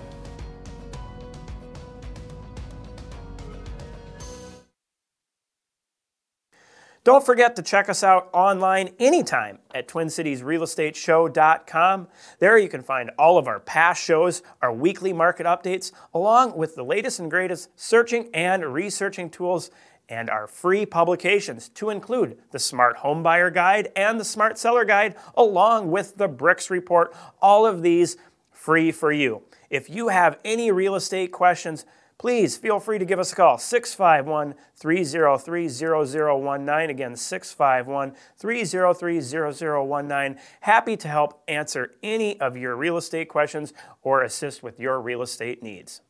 Don't 7.05 7.25
forget 7.25 7.55
to 7.55 7.61
check 7.61 7.87
us 7.87 8.03
out 8.03 8.27
online 8.33 8.89
anytime 8.99 9.59
at 9.75 9.87
TwinCitiesRealEstateShow.com. 9.87 12.07
There 12.39 12.57
you 12.57 12.67
can 12.67 12.81
find 12.81 13.11
all 13.19 13.37
of 13.37 13.47
our 13.47 13.59
past 13.59 14.03
shows, 14.03 14.41
our 14.63 14.73
weekly 14.73 15.13
market 15.13 15.45
updates, 15.45 15.91
along 16.15 16.57
with 16.57 16.73
the 16.73 16.81
latest 16.81 17.19
and 17.19 17.29
greatest 17.29 17.69
searching 17.75 18.27
and 18.33 18.73
researching 18.73 19.29
tools 19.29 19.69
and 20.09 20.31
our 20.31 20.47
free 20.47 20.83
publications 20.83 21.69
to 21.69 21.91
include 21.91 22.39
the 22.49 22.57
Smart 22.57 22.97
Home 22.97 23.21
Buyer 23.21 23.51
Guide 23.51 23.91
and 23.95 24.19
the 24.19 24.25
Smart 24.25 24.57
Seller 24.57 24.83
Guide, 24.83 25.13
along 25.35 25.91
with 25.91 26.17
the 26.17 26.27
Bricks 26.27 26.71
Report. 26.71 27.15
All 27.39 27.67
of 27.67 27.83
these 27.83 28.17
free 28.51 28.91
for 28.91 29.11
you. 29.11 29.43
If 29.69 29.91
you 29.91 30.07
have 30.07 30.39
any 30.43 30.71
real 30.71 30.95
estate 30.95 31.31
questions, 31.31 31.85
please 32.17 32.57
feel 32.57 32.79
free 32.79 32.99
to 32.99 33.05
give 33.05 33.19
us 33.19 33.31
a 33.31 33.35
call 33.35 33.57
651 33.57 34.55
303 34.75 35.67
0019. 35.67 36.89
Again, 36.89 37.15
651 37.15 38.15
303 38.37 39.21
0019. 39.21 40.39
Happy 40.61 40.97
to 40.97 41.07
help 41.07 41.43
answer 41.47 41.91
any 42.03 42.39
of 42.39 42.57
your 42.57 42.75
real 42.75 42.97
estate 42.97 43.29
questions 43.29 43.73
or 44.01 44.23
assist 44.23 44.63
with 44.63 44.79
your 44.79 45.01
real 45.01 45.21
estate 45.21 45.61
needs. 45.61 46.01